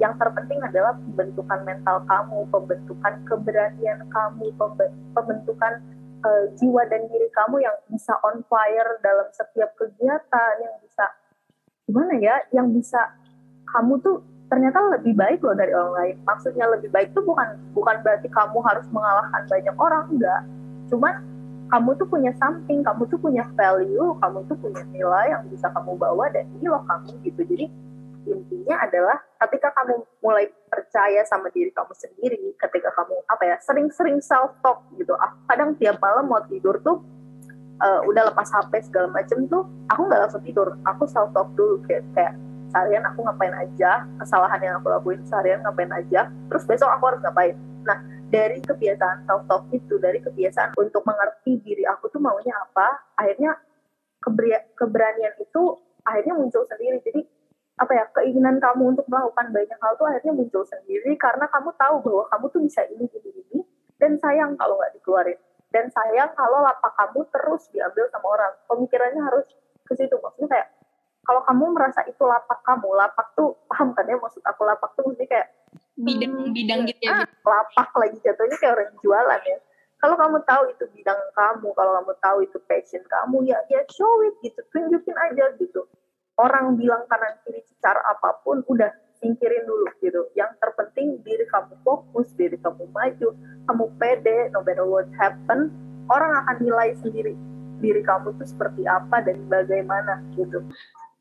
Yang 0.00 0.16
terpenting 0.16 0.56
adalah 0.64 0.96
pembentukan 0.96 1.60
mental 1.68 2.00
kamu, 2.08 2.48
pembentukan 2.48 3.12
keberanian 3.28 4.00
kamu, 4.08 4.48
pembe- 4.56 4.96
pembentukan 5.12 5.84
eh, 6.24 6.44
jiwa 6.56 6.88
dan 6.88 7.04
diri 7.12 7.28
kamu 7.36 7.60
yang 7.60 7.76
bisa 7.92 8.16
on 8.24 8.40
fire 8.48 8.96
dalam 9.04 9.28
setiap 9.36 9.76
kegiatan, 9.76 10.52
yang 10.64 10.80
bisa 10.80 11.04
gimana 11.84 12.16
ya, 12.16 12.40
yang 12.56 12.72
bisa 12.72 13.04
kamu 13.68 14.00
tuh 14.00 14.24
ternyata 14.48 14.80
lebih 14.96 15.12
baik 15.12 15.44
loh 15.44 15.52
dari 15.52 15.76
orang 15.76 15.92
lain. 15.92 16.16
Maksudnya 16.24 16.72
lebih 16.72 16.88
baik 16.88 17.12
tuh 17.12 17.20
bukan 17.20 17.60
bukan 17.76 18.00
berarti 18.00 18.32
kamu 18.32 18.64
harus 18.64 18.88
mengalahkan 18.88 19.44
banyak 19.44 19.76
orang, 19.76 20.04
enggak. 20.08 20.40
Cuman 20.88 21.14
kamu 21.66 21.90
tuh 21.98 22.06
punya 22.06 22.30
something, 22.38 22.80
kamu 22.86 23.02
tuh 23.10 23.18
punya 23.18 23.42
value, 23.58 24.14
kamu 24.22 24.38
tuh 24.46 24.56
punya 24.58 24.82
nilai 24.94 25.34
yang 25.34 25.42
bisa 25.50 25.66
kamu 25.74 25.98
bawa 25.98 26.30
dan 26.30 26.46
ini 26.58 26.66
loh 26.70 26.82
kamu 26.86 27.10
gitu. 27.26 27.42
Jadi 27.42 27.66
intinya 28.26 28.76
adalah 28.82 29.18
ketika 29.46 29.70
kamu 29.74 30.02
mulai 30.18 30.50
percaya 30.66 31.22
sama 31.26 31.50
diri 31.50 31.70
kamu 31.70 31.94
sendiri, 31.94 32.42
ketika 32.58 32.90
kamu 32.94 33.14
apa 33.30 33.42
ya 33.46 33.56
sering-sering 33.62 34.18
self 34.22 34.54
talk 34.62 34.82
gitu. 34.98 35.14
Aku 35.14 35.36
kadang 35.46 35.74
tiap 35.78 35.98
malam 36.02 36.26
mau 36.26 36.42
tidur 36.46 36.78
tuh 36.82 37.02
eh, 37.82 38.00
udah 38.06 38.30
lepas 38.30 38.50
HP 38.50 38.90
segala 38.90 39.10
macem 39.10 39.46
tuh, 39.46 39.66
aku 39.90 40.00
nggak 40.06 40.20
langsung 40.26 40.42
tidur, 40.42 40.74
aku 40.86 41.06
self 41.06 41.30
talk 41.34 41.50
dulu 41.54 41.82
kayak 41.86 42.02
kayak 42.14 42.34
seharian 42.70 43.04
aku 43.06 43.22
ngapain 43.22 43.54
aja, 43.54 44.04
kesalahan 44.18 44.60
yang 44.60 44.74
aku 44.82 44.90
lakuin 44.90 45.22
seharian 45.24 45.62
ngapain 45.62 45.90
aja, 45.94 46.28
terus 46.50 46.66
besok 46.66 46.90
aku 46.90 47.14
harus 47.14 47.20
ngapain. 47.22 47.54
Nah, 47.86 47.98
dari 48.26 48.58
kebiasaan 48.58 49.26
self-talk 49.26 49.70
itu, 49.70 49.94
dari 50.02 50.18
kebiasaan 50.18 50.74
untuk 50.74 51.06
mengerti 51.06 51.62
diri 51.62 51.86
aku 51.86 52.10
tuh 52.10 52.18
maunya 52.18 52.52
apa, 52.58 53.14
akhirnya 53.14 53.54
keberanian 54.74 55.34
itu 55.38 55.62
akhirnya 56.02 56.34
muncul 56.34 56.66
sendiri. 56.66 56.98
Jadi, 57.06 57.22
apa 57.76 57.92
ya, 57.92 58.04
keinginan 58.16 58.58
kamu 58.58 58.96
untuk 58.96 59.06
melakukan 59.06 59.52
banyak 59.52 59.78
hal 59.78 59.92
tuh 59.94 60.06
akhirnya 60.08 60.32
muncul 60.34 60.64
sendiri 60.66 61.14
karena 61.20 61.46
kamu 61.46 61.70
tahu 61.76 61.94
bahwa 62.02 62.24
kamu 62.32 62.44
tuh 62.50 62.60
bisa 62.64 62.82
ini, 62.90 63.04
gini, 63.06 63.28
gini, 63.30 63.60
dan 64.00 64.18
sayang 64.18 64.58
kalau 64.58 64.80
nggak 64.80 64.96
dikeluarin. 64.98 65.38
Dan 65.70 65.92
sayang 65.92 66.32
kalau 66.34 66.64
lapak 66.64 66.94
kamu 66.96 67.20
terus 67.30 67.68
diambil 67.68 68.08
sama 68.08 68.26
orang. 68.32 68.52
Pemikirannya 68.64 69.22
harus 69.22 69.44
ke 69.84 69.92
situ. 69.92 70.16
Maksudnya 70.16 70.48
kayak, 70.48 70.68
kalau 71.26 71.42
kamu 71.42 71.74
merasa 71.74 72.00
itu 72.06 72.22
lapak 72.22 72.64
kamu, 72.64 72.86
lapak 72.96 73.34
tuh 73.36 73.58
paham 73.66 73.92
kan 73.92 74.06
ya 74.06 74.16
maksud 74.16 74.40
aku 74.46 74.62
lapak 74.62 74.94
tuh 74.94 75.04
mesti 75.10 75.26
kayak 75.26 75.50
Bidang-bidang 75.96 76.84
gitu 76.92 77.02
ya. 77.08 77.24
ah, 77.24 77.28
lapak 77.44 77.90
lagi 77.96 78.16
jatuhnya 78.20 78.56
kayak 78.60 78.74
orang 78.76 78.92
jualan 79.00 79.42
ya. 79.48 79.58
Kalau 79.96 80.16
kamu 80.20 80.38
tahu 80.44 80.62
itu 80.68 80.84
bidang 80.92 81.20
kamu, 81.32 81.68
kalau 81.72 81.92
kamu 82.00 82.12
tahu 82.20 82.38
itu 82.44 82.58
passion 82.68 83.00
kamu, 83.08 83.48
ya 83.48 83.56
ya 83.72 83.80
show 83.88 84.20
it 84.28 84.36
gitu, 84.44 84.60
tunjukin 84.68 85.16
aja 85.16 85.56
gitu. 85.56 85.88
Orang 86.36 86.76
bilang 86.76 87.08
kanan 87.08 87.40
kiri 87.48 87.64
secara 87.64 88.04
apa 88.12 88.44
pun, 88.44 88.60
udah 88.68 88.92
singkirin 89.24 89.64
dulu 89.64 89.88
gitu. 90.04 90.28
Yang 90.36 90.60
terpenting 90.60 91.24
diri 91.24 91.48
kamu 91.48 91.80
fokus, 91.80 92.28
diri 92.36 92.60
kamu 92.60 92.92
maju, 92.92 93.28
kamu 93.64 93.84
pede, 93.96 94.52
no 94.52 94.60
matter 94.60 94.84
what 94.84 95.08
happen, 95.16 95.72
orang 96.12 96.44
akan 96.44 96.56
nilai 96.60 96.92
sendiri 97.00 97.32
diri 97.80 98.00
kamu 98.00 98.36
tuh 98.40 98.48
seperti 98.48 98.88
apa 98.88 99.20
dan 99.24 99.36
bagaimana 99.48 100.20
gitu. 100.36 100.64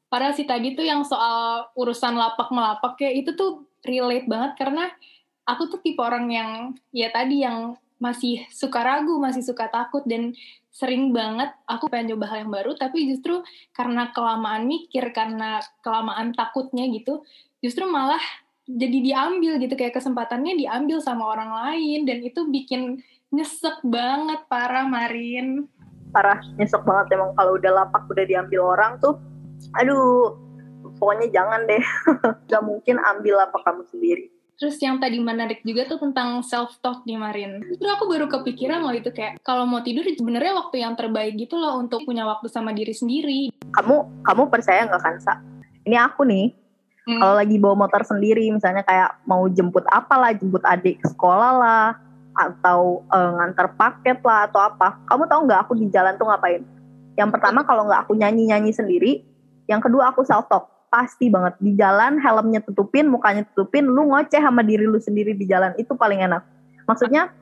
Padahal 0.07 0.33
sih 0.37 0.47
tadi 0.47 0.77
tuh 0.77 0.85
yang 0.87 1.03
soal 1.03 1.67
urusan 1.75 2.15
lapak 2.15 2.47
melapak 2.53 2.95
ya 3.01 3.11
itu 3.11 3.35
tuh 3.35 3.67
relate 3.85 4.27
banget 4.27 4.57
karena 4.59 4.89
aku 5.45 5.69
tuh 5.69 5.79
tipe 5.79 6.01
orang 6.01 6.25
yang 6.29 6.51
ya 6.89 7.13
tadi 7.13 7.45
yang 7.45 7.77
masih 7.95 8.43
suka 8.51 8.83
ragu, 8.83 9.15
masih 9.23 9.45
suka 9.45 9.71
takut 9.71 10.03
dan 10.03 10.35
sering 10.75 11.15
banget 11.15 11.55
aku 11.63 11.87
pengen 11.87 12.13
coba 12.17 12.35
hal 12.35 12.43
yang 12.43 12.51
baru 12.51 12.75
tapi 12.75 13.07
justru 13.07 13.39
karena 13.71 14.11
kelamaan 14.11 14.67
mikir, 14.67 15.15
karena 15.15 15.63
kelamaan 15.79 16.35
takutnya 16.35 16.83
gitu, 16.91 17.23
justru 17.63 17.87
malah 17.87 18.19
jadi 18.65 18.97
diambil 18.99 19.61
gitu 19.61 19.77
kayak 19.77 19.95
kesempatannya 19.95 20.57
diambil 20.57 20.97
sama 20.97 21.29
orang 21.29 21.53
lain 21.53 22.03
dan 22.03 22.19
itu 22.25 22.49
bikin 22.49 22.99
nyesek 23.29 23.77
banget 23.85 24.41
parah 24.49 24.89
Marin. 24.89 25.69
parah 26.09 26.39
nyesek 26.57 26.81
banget 26.87 27.19
emang 27.19 27.35
kalau 27.35 27.59
udah 27.59 27.71
lapak 27.83 28.07
udah 28.07 28.25
diambil 28.25 28.73
orang 28.73 28.97
tuh 29.03 29.19
aduh 29.75 30.44
pokoknya 30.97 31.27
jangan 31.31 31.67
deh. 31.67 31.83
Gak 32.51 32.63
mungkin 32.63 32.99
ambil 32.99 33.43
lapak 33.43 33.61
kamu 33.63 33.83
sendiri. 33.89 34.25
Terus 34.55 34.79
yang 34.79 35.03
tadi 35.03 35.19
menarik 35.19 35.59
juga 35.67 35.83
tuh 35.83 35.99
tentang 35.99 36.39
self 36.39 36.79
talk 36.79 37.03
nih 37.03 37.19
Marin. 37.19 37.59
Justru 37.59 37.91
aku 37.91 38.07
baru 38.07 38.31
kepikiran 38.31 38.87
loh 38.87 38.95
itu 38.95 39.11
kayak 39.11 39.35
kalau 39.43 39.67
mau 39.67 39.83
tidur 39.83 40.07
sebenarnya 40.07 40.55
waktu 40.55 40.79
yang 40.79 40.95
terbaik 40.95 41.35
gitu 41.35 41.59
loh 41.59 41.75
untuk 41.75 42.07
punya 42.07 42.23
waktu 42.23 42.47
sama 42.47 42.71
diri 42.71 42.95
sendiri. 42.95 43.51
kamu 43.75 44.23
kamu 44.23 44.47
percaya 44.47 44.87
nggak 44.87 45.03
kan 45.03 45.15
sa 45.19 45.43
ini 45.83 45.99
aku 45.99 46.23
nih. 46.23 46.55
Hmm. 47.05 47.21
kalau 47.21 47.35
lagi 47.37 47.61
bawa 47.61 47.85
motor 47.85 48.01
sendiri 48.01 48.49
misalnya 48.49 48.81
kayak 48.81 49.21
mau 49.29 49.45
jemput 49.45 49.85
apalah 49.93 50.33
jemput 50.33 50.65
adik 50.65 50.97
ke 51.03 51.07
sekolah 51.13 51.51
lah 51.53 51.87
atau 52.33 53.05
eh, 53.05 53.31
ngantar 53.35 53.75
paket 53.75 54.23
lah 54.23 54.47
atau 54.47 54.63
apa. 54.63 55.03
Kamu 55.03 55.27
tahu 55.27 55.51
nggak 55.51 55.59
aku 55.67 55.73
di 55.75 55.91
jalan 55.91 56.15
tuh 56.15 56.31
ngapain? 56.31 56.63
Yang 57.19 57.29
pertama 57.35 57.67
kalau 57.67 57.91
nggak 57.91 58.07
aku 58.07 58.15
nyanyi 58.15 58.47
nyanyi 58.47 58.71
sendiri 58.71 59.35
yang 59.65 59.81
kedua 59.81 60.13
aku 60.13 60.21
self 60.25 60.45
talk 60.49 60.69
pasti 60.95 61.27
banget. 61.27 61.59
Di 61.59 61.75
jalan 61.75 62.23
helmnya 62.23 62.63
tutupin 62.63 63.11
mukanya 63.11 63.43
tutupin 63.51 63.83
lu 63.83 64.07
ngoceh 64.07 64.39
sama 64.39 64.63
diri 64.63 64.87
lu 64.87 64.95
sendiri 64.95 65.35
di 65.35 65.43
jalan. 65.43 65.75
Itu 65.75 65.99
paling 65.99 66.23
enak. 66.23 66.39
Maksudnya 66.87 67.35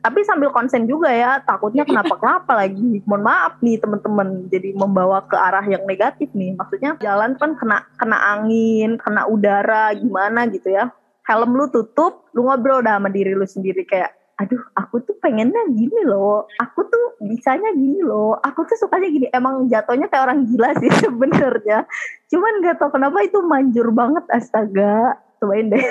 tapi 0.00 0.24
sambil 0.24 0.48
konsen 0.54 0.88
juga 0.88 1.12
ya 1.12 1.42
takutnya 1.42 1.82
kenapa-kenapa 1.82 2.54
lagi. 2.54 3.02
Mohon 3.04 3.22
maaf 3.26 3.58
nih 3.58 3.76
teman-teman 3.82 4.46
jadi 4.46 4.70
membawa 4.78 5.26
ke 5.26 5.34
arah 5.34 5.66
yang 5.66 5.82
negatif 5.84 6.30
nih. 6.30 6.54
Maksudnya 6.54 6.94
jalan 7.02 7.34
kan 7.34 7.58
kena 7.58 7.82
kena 7.98 8.18
angin 8.38 8.94
kena 9.02 9.26
udara 9.26 9.90
gimana 9.98 10.46
gitu 10.46 10.70
ya. 10.70 10.94
Helm 11.26 11.52
lu 11.58 11.66
tutup 11.68 12.30
lu 12.32 12.46
ngobrol 12.46 12.80
dah 12.80 12.96
sama 12.96 13.10
diri 13.10 13.34
lu 13.34 13.44
sendiri. 13.44 13.82
Kayak 13.84 14.14
aduh 14.40 14.62
aku 14.72 15.04
tuh 15.04 15.12
pengennya 15.20 15.68
gini 15.76 16.00
loh. 16.08 16.48
Aku 16.64 16.88
tuh 16.88 17.20
bisanya 17.20 17.76
gini 17.76 18.00
loh. 18.00 18.40
Aku 18.40 18.64
tuh 18.64 18.76
sukanya 18.80 19.12
gini. 19.12 19.28
Emang 19.36 19.68
jatuhnya 19.68 20.08
kayak 20.08 20.24
orang 20.32 20.48
gila 20.48 20.72
sih 20.80 20.88
sebenarnya. 21.04 21.84
Cuman 22.32 22.64
gak 22.64 22.80
tau 22.80 22.88
kenapa 22.88 23.20
itu 23.20 23.36
manjur 23.44 23.92
banget 23.92 24.24
astaga. 24.32 25.20
Cobain 25.36 25.68
deh. 25.68 25.84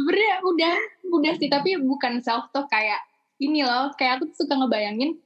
Sebenarnya 0.00 0.34
udah 0.40 0.74
udah 1.12 1.32
sih. 1.36 1.52
Tapi 1.52 1.76
bukan 1.84 2.24
self 2.24 2.48
talk 2.56 2.72
kayak 2.72 3.04
ini 3.36 3.60
loh. 3.60 3.92
Kayak 4.00 4.24
aku 4.24 4.32
tuh 4.32 4.48
suka 4.48 4.56
ngebayangin 4.56 5.20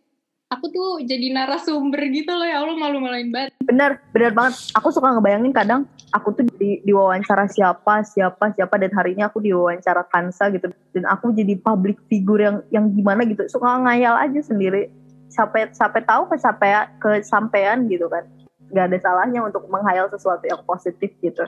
aku 0.54 0.70
tuh 0.70 0.90
jadi 1.02 1.34
narasumber 1.34 2.06
gitu 2.14 2.30
loh 2.30 2.46
ya 2.46 2.62
Allah 2.62 2.78
malu-maluin 2.78 3.34
banget. 3.34 3.50
Bener 3.66 3.98
bener 4.14 4.30
banget. 4.30 4.54
Aku 4.78 4.94
suka 4.94 5.10
ngebayangin 5.10 5.50
kadang 5.50 5.90
aku 6.14 6.30
tuh 6.30 6.46
di 6.54 6.78
diwawancara 6.86 7.50
siapa 7.50 8.06
siapa 8.06 8.54
siapa 8.54 8.74
dan 8.78 8.94
hari 8.94 9.18
ini 9.18 9.26
aku 9.26 9.42
diwawancara 9.42 10.06
Kansa 10.06 10.54
gitu. 10.54 10.70
Dan 10.94 11.04
aku 11.10 11.34
jadi 11.34 11.58
public 11.58 11.98
figure 12.06 12.40
yang 12.40 12.56
yang 12.70 12.86
gimana 12.94 13.26
gitu. 13.26 13.44
Suka 13.50 13.82
ngayal 13.82 14.14
aja 14.16 14.40
sendiri. 14.40 14.88
Sampai 15.28 15.74
sampai 15.74 16.06
tahu 16.06 16.30
kesampean 16.30 16.94
kesampean 17.02 17.90
gitu 17.90 18.06
kan. 18.06 18.22
Nggak 18.70 18.84
ada 18.94 18.98
salahnya 19.02 19.40
untuk 19.42 19.66
menghayal 19.66 20.06
sesuatu 20.08 20.46
yang 20.46 20.62
positif 20.62 21.10
gitu. 21.18 21.44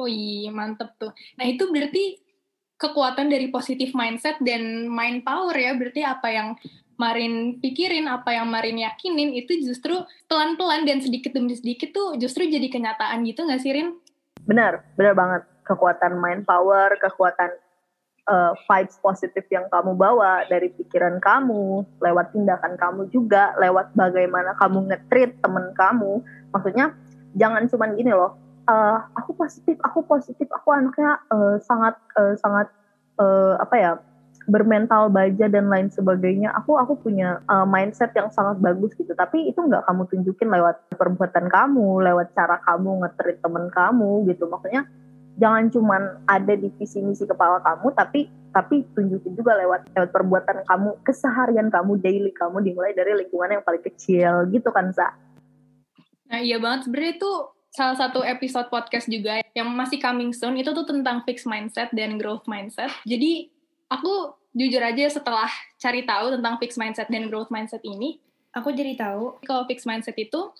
Oh 0.00 0.08
iya, 0.08 0.48
mantep 0.48 0.96
tuh. 0.96 1.12
Nah 1.36 1.44
itu 1.44 1.68
berarti 1.68 2.20
kekuatan 2.80 3.28
dari 3.28 3.52
positif 3.52 3.92
mindset 3.92 4.40
dan 4.40 4.88
mind 4.88 5.20
power 5.20 5.52
ya. 5.52 5.76
Berarti 5.76 6.00
apa 6.00 6.28
yang 6.32 6.48
Marin 7.00 7.56
pikirin, 7.64 8.04
apa 8.04 8.36
yang 8.36 8.52
Marin 8.52 8.76
yakinin 8.76 9.32
itu 9.32 9.56
justru 9.64 9.96
pelan-pelan 10.28 10.84
dan 10.84 11.00
sedikit 11.00 11.32
demi 11.32 11.56
sedikit 11.56 11.96
tuh 11.96 12.20
justru 12.20 12.44
jadi 12.44 12.68
kenyataan 12.68 13.24
gitu 13.24 13.48
nggak 13.48 13.60
sih 13.64 13.72
Rin? 13.72 13.96
Benar, 14.44 14.84
benar 15.00 15.16
banget. 15.16 15.42
Kekuatan 15.64 16.20
mind 16.20 16.44
power, 16.44 16.92
kekuatan 17.00 17.56
uh, 18.28 18.52
vibes 18.68 19.00
positif 19.00 19.48
yang 19.48 19.64
kamu 19.72 19.96
bawa 19.96 20.44
dari 20.50 20.68
pikiran 20.68 21.16
kamu, 21.22 21.88
lewat 22.04 22.36
tindakan 22.36 22.76
kamu 22.76 23.08
juga, 23.08 23.56
lewat 23.56 23.96
bagaimana 23.96 24.52
kamu 24.60 24.92
nge-treat 24.92 25.40
temen 25.40 25.72
kamu. 25.72 26.20
Maksudnya 26.52 26.92
jangan 27.38 27.64
cuman 27.70 27.96
gini 27.96 28.12
loh, 28.12 28.36
uh, 28.68 28.98
aku 29.16 29.32
positif, 29.38 29.78
aku 29.80 30.04
positif, 30.04 30.50
aku 30.50 30.68
anaknya 30.74 31.22
uh, 31.30 31.56
sangat 31.62 31.96
uh, 32.18 32.34
sangat 32.36 32.68
uh, 33.16 33.54
apa 33.62 33.74
ya 33.78 33.92
bermental 34.50 35.06
baja 35.08 35.46
dan 35.46 35.70
lain 35.70 35.88
sebagainya. 35.88 36.50
Aku 36.58 36.76
aku 36.76 36.98
punya 36.98 37.38
uh, 37.46 37.64
mindset 37.64 38.10
yang 38.18 38.28
sangat 38.34 38.58
bagus 38.58 38.92
gitu. 38.98 39.14
Tapi 39.14 39.48
itu 39.48 39.62
nggak 39.62 39.86
kamu 39.86 40.02
tunjukin 40.10 40.50
lewat 40.50 40.90
perbuatan 40.98 41.46
kamu, 41.46 42.02
lewat 42.02 42.34
cara 42.34 42.58
kamu 42.66 43.06
ngetrit 43.06 43.38
temen 43.40 43.70
kamu 43.70 44.26
gitu. 44.28 44.50
Maksudnya 44.50 44.84
jangan 45.38 45.70
cuman 45.70 46.02
ada 46.26 46.52
di 46.58 46.68
visi 46.76 47.00
misi 47.00 47.24
kepala 47.24 47.62
kamu, 47.62 47.94
tapi 47.94 48.28
tapi 48.50 48.82
tunjukin 48.98 49.38
juga 49.38 49.54
lewat 49.56 49.94
lewat 49.94 50.10
perbuatan 50.10 50.66
kamu, 50.66 50.90
keseharian 51.06 51.70
kamu, 51.70 52.02
daily 52.02 52.34
kamu 52.34 52.60
dimulai 52.66 52.92
dari 52.92 53.14
lingkungan 53.14 53.56
yang 53.56 53.64
paling 53.64 53.80
kecil 53.86 54.50
gitu 54.50 54.68
kan 54.74 54.90
sa. 54.90 55.14
Nah 56.26 56.42
iya 56.42 56.58
banget 56.58 56.90
sebenarnya 56.90 57.14
itu 57.18 57.32
salah 57.70 57.94
satu 57.94 58.26
episode 58.26 58.66
podcast 58.66 59.06
juga 59.06 59.38
yang 59.54 59.70
masih 59.70 60.02
coming 60.02 60.34
soon 60.34 60.58
itu 60.58 60.74
tuh 60.74 60.82
tentang 60.82 61.22
fixed 61.22 61.46
mindset 61.46 61.90
dan 61.94 62.18
growth 62.18 62.46
mindset. 62.50 62.90
Jadi 63.06 63.50
aku 63.90 64.39
jujur 64.54 64.82
aja 64.82 65.06
setelah 65.10 65.50
cari 65.78 66.02
tahu 66.02 66.38
tentang 66.38 66.58
fixed 66.58 66.78
mindset 66.80 67.08
dan 67.08 67.30
growth 67.30 67.50
mindset 67.54 67.82
ini, 67.86 68.18
aku 68.50 68.74
jadi 68.74 68.98
tahu 68.98 69.42
kalau 69.46 69.64
fixed 69.66 69.86
mindset 69.86 70.18
itu 70.18 70.50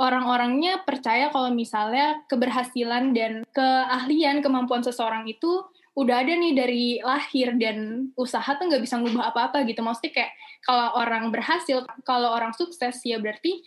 orang-orangnya 0.00 0.82
percaya 0.82 1.30
kalau 1.30 1.54
misalnya 1.54 2.24
keberhasilan 2.26 3.14
dan 3.14 3.46
keahlian 3.54 4.42
kemampuan 4.42 4.82
seseorang 4.82 5.28
itu 5.30 5.62
udah 5.94 6.26
ada 6.26 6.34
nih 6.34 6.52
dari 6.58 6.84
lahir 6.98 7.54
dan 7.54 8.10
usaha 8.18 8.58
tuh 8.58 8.66
nggak 8.66 8.82
bisa 8.82 8.98
ngubah 8.98 9.30
apa-apa 9.30 9.62
gitu. 9.62 9.78
Maksudnya 9.78 10.10
kayak 10.10 10.32
kalau 10.66 10.98
orang 10.98 11.30
berhasil, 11.30 11.86
kalau 12.02 12.34
orang 12.34 12.50
sukses 12.50 12.98
ya 13.06 13.22
berarti 13.22 13.62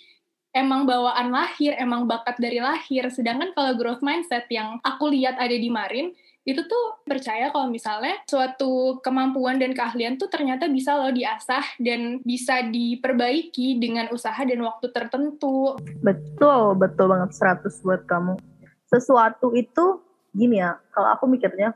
emang 0.52 0.84
bawaan 0.84 1.32
lahir, 1.32 1.72
emang 1.80 2.04
bakat 2.04 2.36
dari 2.36 2.60
lahir. 2.60 3.08
Sedangkan 3.08 3.56
kalau 3.56 3.80
growth 3.80 4.04
mindset 4.04 4.44
yang 4.52 4.76
aku 4.84 5.08
lihat 5.08 5.40
ada 5.40 5.56
di 5.56 5.72
Marin, 5.72 6.12
itu 6.48 6.64
tuh 6.64 7.04
percaya 7.04 7.52
kalau 7.52 7.68
misalnya 7.68 8.24
suatu 8.24 9.04
kemampuan 9.04 9.60
dan 9.60 9.76
keahlian 9.76 10.16
tuh 10.16 10.32
ternyata 10.32 10.72
bisa 10.72 10.96
loh 10.96 11.12
diasah 11.12 11.76
dan 11.76 12.24
bisa 12.24 12.64
diperbaiki 12.64 13.76
dengan 13.84 14.08
usaha 14.16 14.40
dan 14.48 14.64
waktu 14.64 14.88
tertentu. 14.96 15.76
Betul, 16.00 16.80
betul 16.80 17.12
banget 17.12 17.36
100 17.36 17.84
buat 17.84 18.08
kamu. 18.08 18.40
Sesuatu 18.88 19.52
itu 19.60 20.00
gini 20.32 20.64
ya, 20.64 20.80
kalau 20.96 21.12
aku 21.20 21.28
mikirnya 21.28 21.76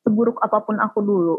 seburuk 0.00 0.40
apa 0.40 0.64
pun 0.64 0.80
aku 0.80 1.04
dulu, 1.04 1.36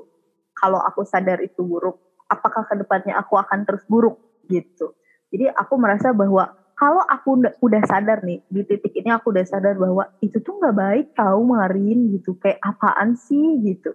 kalau 0.53 0.77
aku 0.77 1.01
sadar 1.10 1.41
itu 1.41 1.65
buruk, 1.65 1.97
apakah 2.29 2.69
ke 2.69 2.77
depannya 2.77 3.17
aku 3.17 3.34
akan 3.34 3.65
terus 3.65 3.82
buruk 3.89 4.21
gitu. 4.45 4.93
Jadi 5.34 5.49
aku 5.49 5.73
merasa 5.82 6.13
bahwa 6.13 6.53
kalau 6.79 7.03
aku 7.03 7.43
udah 7.59 7.83
sadar 7.83 8.23
nih 8.23 8.39
di 8.47 8.63
titik 8.63 8.95
ini 8.95 9.11
aku 9.11 9.35
udah 9.35 9.43
sadar 9.43 9.75
bahwa 9.75 10.07
itu 10.23 10.39
tuh 10.39 10.55
nggak 10.63 10.75
baik 10.79 11.07
tahu 11.11 11.51
Marin 11.51 12.15
gitu. 12.15 12.39
Kayak 12.39 12.63
apaan 12.63 13.19
sih 13.19 13.59
gitu. 13.67 13.91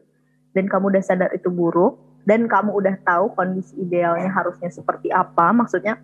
Dan 0.52 0.68
kamu 0.68 0.92
udah 0.92 1.02
sadar 1.02 1.32
itu 1.32 1.48
buruk 1.48 1.96
dan 2.28 2.48
kamu 2.48 2.76
udah 2.76 2.96
tahu 3.04 3.32
kondisi 3.36 3.76
idealnya 3.80 4.32
harusnya 4.32 4.72
seperti 4.72 5.12
apa 5.12 5.52
maksudnya 5.52 6.00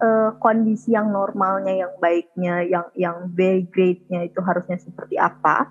uh, 0.00 0.32
kondisi 0.40 0.96
yang 0.96 1.12
normalnya 1.12 1.84
yang 1.86 1.92
baiknya 2.00 2.64
yang 2.64 2.86
yang 2.96 3.16
very 3.36 3.68
greatnya 3.68 4.24
itu 4.24 4.40
harusnya 4.40 4.80
seperti 4.80 5.20
apa 5.20 5.68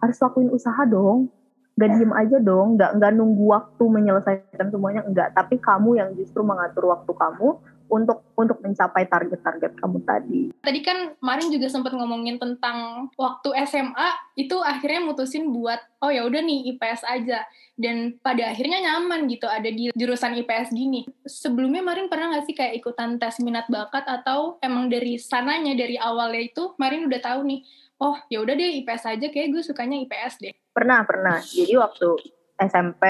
harus 0.00 0.16
lakuin 0.18 0.48
usaha 0.48 0.80
dong 0.88 1.28
gak 1.78 1.90
diem 1.94 2.12
aja 2.12 2.36
dong 2.42 2.74
nggak 2.74 2.90
nggak 2.98 3.12
nunggu 3.14 3.44
waktu 3.54 3.84
menyelesaikan 3.86 4.68
semuanya 4.74 5.06
enggak 5.06 5.30
tapi 5.30 5.62
kamu 5.62 6.02
yang 6.02 6.10
justru 6.18 6.42
mengatur 6.42 6.90
waktu 6.90 7.12
kamu 7.14 7.54
untuk 7.88 8.20
untuk 8.36 8.60
mencapai 8.60 9.08
target-target 9.08 9.72
kamu 9.80 9.98
tadi. 10.04 10.42
Tadi 10.60 10.80
kan 10.84 11.16
Marin 11.24 11.48
juga 11.48 11.72
sempat 11.72 11.96
ngomongin 11.96 12.36
tentang 12.36 13.08
waktu 13.16 13.56
SMA 13.64 14.36
itu 14.36 14.60
akhirnya 14.60 15.02
mutusin 15.08 15.50
buat 15.50 15.80
oh 16.04 16.12
ya 16.12 16.28
udah 16.28 16.44
nih 16.44 16.76
IPS 16.76 17.02
aja 17.08 17.48
dan 17.80 18.20
pada 18.20 18.52
akhirnya 18.52 18.84
nyaman 18.84 19.26
gitu 19.26 19.48
ada 19.48 19.66
di 19.66 19.90
jurusan 19.96 20.36
IPS 20.44 20.76
gini. 20.76 21.08
Sebelumnya 21.24 21.80
Marin 21.80 22.12
pernah 22.12 22.36
nggak 22.36 22.44
sih 22.46 22.54
kayak 22.54 22.76
ikutan 22.78 23.16
tes 23.16 23.40
minat 23.40 23.66
bakat 23.72 24.04
atau 24.04 24.60
emang 24.60 24.92
dari 24.92 25.16
sananya 25.16 25.72
dari 25.74 25.96
awalnya 25.96 26.44
itu 26.44 26.76
Marin 26.76 27.08
udah 27.08 27.20
tahu 27.24 27.40
nih 27.48 27.64
oh 27.98 28.14
ya 28.30 28.38
udah 28.44 28.54
deh 28.54 28.78
IPS 28.84 29.10
aja 29.10 29.26
kayak 29.26 29.48
gue 29.50 29.62
sukanya 29.64 29.98
IPS 30.06 30.38
deh. 30.38 30.54
Pernah 30.78 31.02
pernah. 31.02 31.42
Jadi 31.42 31.74
waktu 31.74 32.08
SMP 32.54 33.02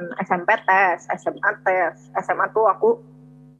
hmm, 0.00 0.12
SMP 0.24 0.56
tes, 0.64 1.04
SMA 1.20 1.50
tes, 1.60 2.08
SMA 2.24 2.48
tuh 2.56 2.64
aku 2.64 2.96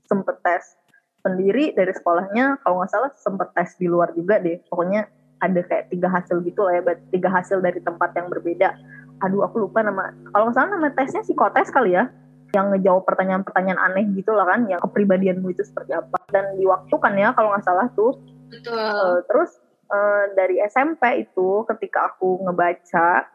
sempet 0.09 0.40
tes 0.40 0.81
sendiri 1.20 1.77
dari 1.77 1.92
sekolahnya. 1.92 2.64
Kalau 2.64 2.81
nggak 2.81 2.88
salah 2.88 3.12
sempet 3.20 3.53
tes 3.53 3.77
di 3.77 3.85
luar 3.85 4.16
juga 4.16 4.40
deh. 4.40 4.64
Pokoknya 4.64 5.05
ada 5.44 5.61
kayak 5.61 5.92
tiga 5.92 6.09
hasil 6.09 6.40
gitu 6.40 6.64
lah 6.64 6.81
ya 6.81 6.83
tiga 7.12 7.29
hasil 7.29 7.61
dari 7.61 7.85
tempat 7.85 8.16
yang 8.16 8.33
berbeda. 8.33 8.81
Aduh 9.20 9.44
aku 9.44 9.68
lupa 9.68 9.85
nama. 9.85 10.09
Kalau 10.33 10.48
nggak 10.48 10.57
salah 10.57 10.70
nama 10.72 10.88
tesnya 10.96 11.20
psikotes 11.20 11.68
kali 11.68 11.92
ya. 11.92 12.09
Yang 12.57 12.81
ngejawab 12.81 13.05
pertanyaan-pertanyaan 13.05 13.92
aneh 13.92 14.09
gitu 14.16 14.33
lah 14.33 14.48
kan 14.48 14.64
yang 14.72 14.81
kepribadianmu 14.81 15.53
itu 15.53 15.61
seperti 15.68 15.92
apa. 15.92 16.16
Dan 16.33 16.57
di 16.57 16.64
waktu 16.64 16.96
kan 16.96 17.12
ya 17.12 17.37
kalau 17.37 17.53
nggak 17.53 17.64
salah 17.68 17.92
tuh. 17.92 18.16
Betul. 18.48 18.72
Uh, 18.72 19.20
terus 19.29 19.62
uh, 19.92 20.24
dari 20.33 20.59
SMP 20.64 21.28
itu 21.28 21.62
ketika 21.68 22.16
aku 22.16 22.40
ngebaca 22.48 23.28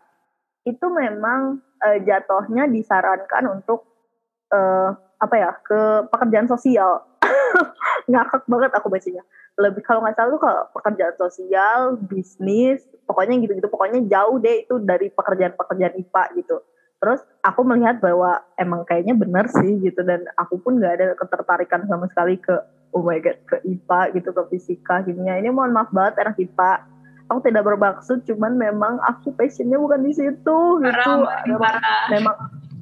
itu 0.67 0.85
memang 0.91 1.61
uh, 1.79 1.97
jatuhnya 2.03 2.67
disarankan 2.67 3.61
untuk 3.61 3.85
uh, 4.51 4.91
apa 5.17 5.35
ya 5.37 5.51
ke 5.63 6.09
pekerjaan 6.11 6.49
sosial. 6.49 7.05
Ngakak 8.11 8.49
banget 8.49 8.71
aku 8.75 8.89
bacanya. 8.91 9.23
Lebih 9.57 9.81
kalau 9.81 10.05
nggak 10.05 10.13
salah 10.13 10.29
tuh 10.33 10.41
kalau 10.41 10.63
pekerjaan 10.75 11.15
sosial 11.17 11.79
bisnis 11.97 12.85
pokoknya 13.09 13.41
gitu-gitu 13.41 13.71
pokoknya 13.71 14.05
jauh 14.05 14.37
deh 14.37 14.67
itu 14.67 14.75
dari 14.83 15.09
pekerjaan-pekerjaan 15.09 15.97
IPA 15.97 16.23
gitu. 16.43 16.57
Terus 16.97 17.21
aku 17.45 17.61
melihat 17.65 18.01
bahwa 18.01 18.41
emang 18.57 18.81
kayaknya 18.85 19.13
benar 19.13 19.49
sih 19.49 19.81
gitu 19.81 20.01
dan 20.01 20.25
aku 20.37 20.61
pun 20.61 20.81
nggak 20.81 20.93
ada 20.97 21.07
ketertarikan 21.17 21.85
sama 21.85 22.09
sekali 22.09 22.37
ke 22.41 22.53
oh 22.97 23.05
my 23.05 23.21
god 23.21 23.37
ke 23.45 23.61
IPA 23.61 24.17
gitu 24.17 24.33
ke 24.33 24.41
fisika 24.49 25.05
kimia. 25.05 25.37
Ini 25.37 25.53
mohon 25.53 25.77
maaf 25.77 25.93
banget 25.93 26.25
anak 26.25 26.41
IPA 26.41 26.97
aku 27.27 27.39
tidak 27.43 27.63
bermaksud 27.67 28.23
cuman 28.25 28.55
memang 28.55 28.99
aku 29.05 29.35
passionnya 29.35 29.77
bukan 29.77 30.01
di 30.03 30.13
situ 30.15 30.57
gitu. 30.81 31.13
Parah, 31.59 32.07
memang 32.11 32.35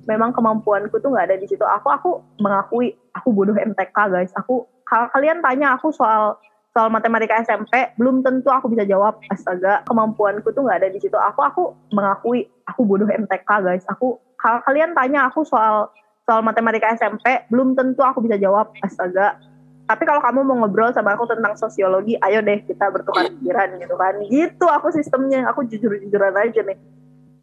memang 0.05 0.31
kemampuanku 0.31 1.01
tuh 1.01 1.09
nggak 1.13 1.33
ada 1.33 1.37
di 1.37 1.47
situ. 1.49 1.65
Aku 1.65 1.87
aku 1.89 2.09
mengakui 2.39 2.93
aku 3.17 3.33
bodoh 3.33 3.57
MTK 3.57 3.97
guys. 4.13 4.31
Aku 4.37 4.69
kalau 4.85 5.09
kalian 5.11 5.41
tanya 5.41 5.73
aku 5.73 5.89
soal 5.89 6.37
soal 6.75 6.91
matematika 6.91 7.41
SMP 7.41 7.89
belum 7.97 8.21
tentu 8.21 8.53
aku 8.53 8.69
bisa 8.69 8.85
jawab. 8.85 9.17
Astaga 9.33 9.81
kemampuanku 9.89 10.53
tuh 10.53 10.61
nggak 10.65 10.85
ada 10.85 10.89
di 10.93 10.99
situ. 11.01 11.17
Aku 11.17 11.41
aku 11.41 11.63
mengakui 11.91 12.45
aku 12.69 12.85
bodoh 12.85 13.09
MTK 13.09 13.49
guys. 13.65 13.83
Aku 13.89 14.21
kalau 14.37 14.61
kalian 14.69 14.93
tanya 14.93 15.25
aku 15.25 15.41
soal 15.41 15.89
soal 16.25 16.41
matematika 16.41 16.93
SMP 16.93 17.45
belum 17.49 17.73
tentu 17.73 18.05
aku 18.05 18.21
bisa 18.21 18.37
jawab. 18.37 18.69
Astaga 18.85 19.41
tapi 19.85 20.03
kalau 20.09 20.17
kamu 20.17 20.41
mau 20.41 20.57
ngobrol 20.65 20.89
sama 20.89 21.13
aku 21.13 21.29
tentang 21.29 21.53
sosiologi 21.53 22.17
ayo 22.25 22.41
deh 22.41 22.65
kita 22.65 22.89
bertukar 22.89 23.29
pikiran 23.37 23.77
gitu 23.77 23.95
kan. 23.95 24.13
Gitu 24.25 24.65
aku 24.65 24.89
sistemnya 24.89 25.45
aku 25.45 25.61
jujur-jujuran 25.69 26.33
aja 26.33 26.61
nih. 26.65 26.77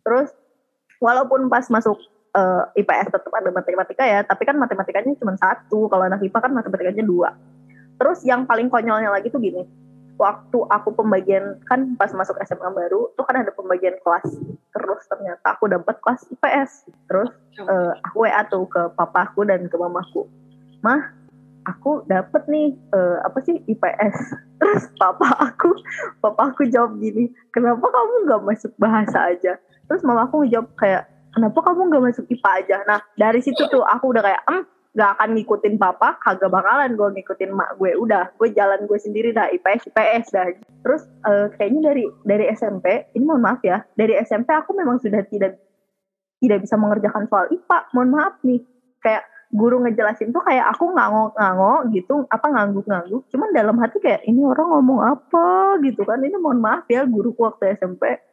Terus 0.02 0.34
walaupun 0.98 1.46
pas 1.46 1.62
masuk 1.70 2.02
uh, 2.34 2.66
eh, 2.74 2.82
IPS 2.82 3.14
tetap 3.14 3.30
ada 3.30 3.50
matematika 3.54 4.02
ya 4.02 4.26
tapi 4.26 4.42
kan 4.42 4.58
matematikanya 4.58 5.14
cuma 5.18 5.38
satu 5.38 5.86
kalau 5.86 6.02
anak 6.02 6.18
IPA 6.26 6.38
kan 6.42 6.52
matematikanya 6.52 7.06
dua. 7.06 7.30
Terus 8.02 8.26
yang 8.26 8.42
paling 8.50 8.66
konyolnya 8.66 9.14
lagi 9.14 9.30
tuh 9.30 9.38
gini 9.38 9.62
waktu 10.18 10.58
aku 10.70 10.92
pembagian 10.92 11.58
kan 11.66 11.98
pas 11.98 12.12
masuk 12.12 12.36
SMA 12.44 12.68
baru 12.74 13.10
tuh 13.14 13.22
kan 13.22 13.38
ada 13.38 13.54
pembagian 13.54 14.02
kelas. 14.02 14.26
Terus 14.74 15.02
ternyata 15.06 15.54
aku 15.54 15.70
dapat 15.70 15.94
kelas 16.02 16.26
IPS 16.26 16.90
terus 17.06 17.30
uh, 17.62 17.94
aku 18.02 18.26
WA 18.26 18.42
tuh 18.50 18.66
ke 18.66 18.82
papaku 18.98 19.46
dan 19.46 19.70
ke 19.70 19.76
mamaku. 19.78 20.26
Mah 20.82 21.21
aku 21.66 22.02
dapet 22.10 22.42
nih 22.50 22.74
uh, 22.94 23.22
apa 23.22 23.38
sih 23.46 23.62
IPS 23.70 24.16
terus 24.60 24.84
papa 24.98 25.30
aku 25.38 25.74
papa 26.18 26.54
aku 26.54 26.66
jawab 26.70 26.98
gini 26.98 27.30
kenapa 27.54 27.86
kamu 27.86 28.14
nggak 28.26 28.42
masuk 28.42 28.72
bahasa 28.80 29.30
aja? 29.30 29.58
Terus 29.86 30.02
mama 30.06 30.26
aku 30.26 30.42
ngejawab 30.42 30.72
kayak 30.80 31.04
kenapa 31.36 31.58
kamu 31.60 31.80
nggak 31.92 32.04
masuk 32.12 32.24
IPA 32.32 32.50
aja? 32.64 32.76
Nah 32.88 32.98
dari 33.14 33.40
situ 33.44 33.62
tuh 33.68 33.84
aku 33.84 34.16
udah 34.16 34.22
kayak 34.24 34.42
em 34.48 34.64
gak 34.92 35.16
akan 35.16 35.32
ngikutin 35.32 35.80
papa 35.80 36.20
kagak 36.20 36.52
bakalan 36.52 36.92
gue 36.96 37.08
ngikutin 37.16 37.50
mak 37.56 37.80
gue. 37.80 37.96
Udah 37.96 38.28
gue 38.36 38.48
jalan 38.52 38.84
gue 38.84 38.98
sendiri 39.00 39.32
dah 39.32 39.48
IPS 39.48 39.88
IPS 39.88 40.26
dah. 40.36 40.46
Terus 40.84 41.02
uh, 41.24 41.48
kayaknya 41.56 41.92
dari 41.92 42.04
dari 42.28 42.44
SMP 42.52 43.08
ini 43.16 43.24
mohon 43.24 43.44
maaf 43.44 43.64
ya 43.64 43.84
dari 43.96 44.16
SMP 44.20 44.52
aku 44.52 44.76
memang 44.76 45.00
sudah 45.00 45.24
tidak 45.28 45.56
tidak 46.42 46.58
bisa 46.60 46.74
mengerjakan 46.76 47.24
soal 47.30 47.46
IPA 47.48 47.78
mohon 47.96 48.10
maaf 48.12 48.34
nih 48.44 48.60
kayak 49.00 49.24
guru 49.52 49.84
ngejelasin 49.84 50.32
tuh 50.32 50.40
kayak 50.40 50.72
aku 50.72 50.96
ngangok-ngangok 50.96 51.92
gitu 51.92 52.24
apa 52.32 52.46
ngangguk-ngangguk. 52.48 53.22
Cuman 53.28 53.48
dalam 53.52 53.76
hati 53.76 54.00
kayak 54.00 54.24
ini 54.24 54.40
orang 54.42 54.68
ngomong 54.72 55.00
apa? 55.04 55.76
gitu 55.84 56.02
kan. 56.08 56.24
Ini 56.24 56.40
mohon 56.40 56.64
maaf 56.64 56.88
ya 56.88 57.04
guruku 57.04 57.44
waktu 57.44 57.76
SMP 57.76 58.32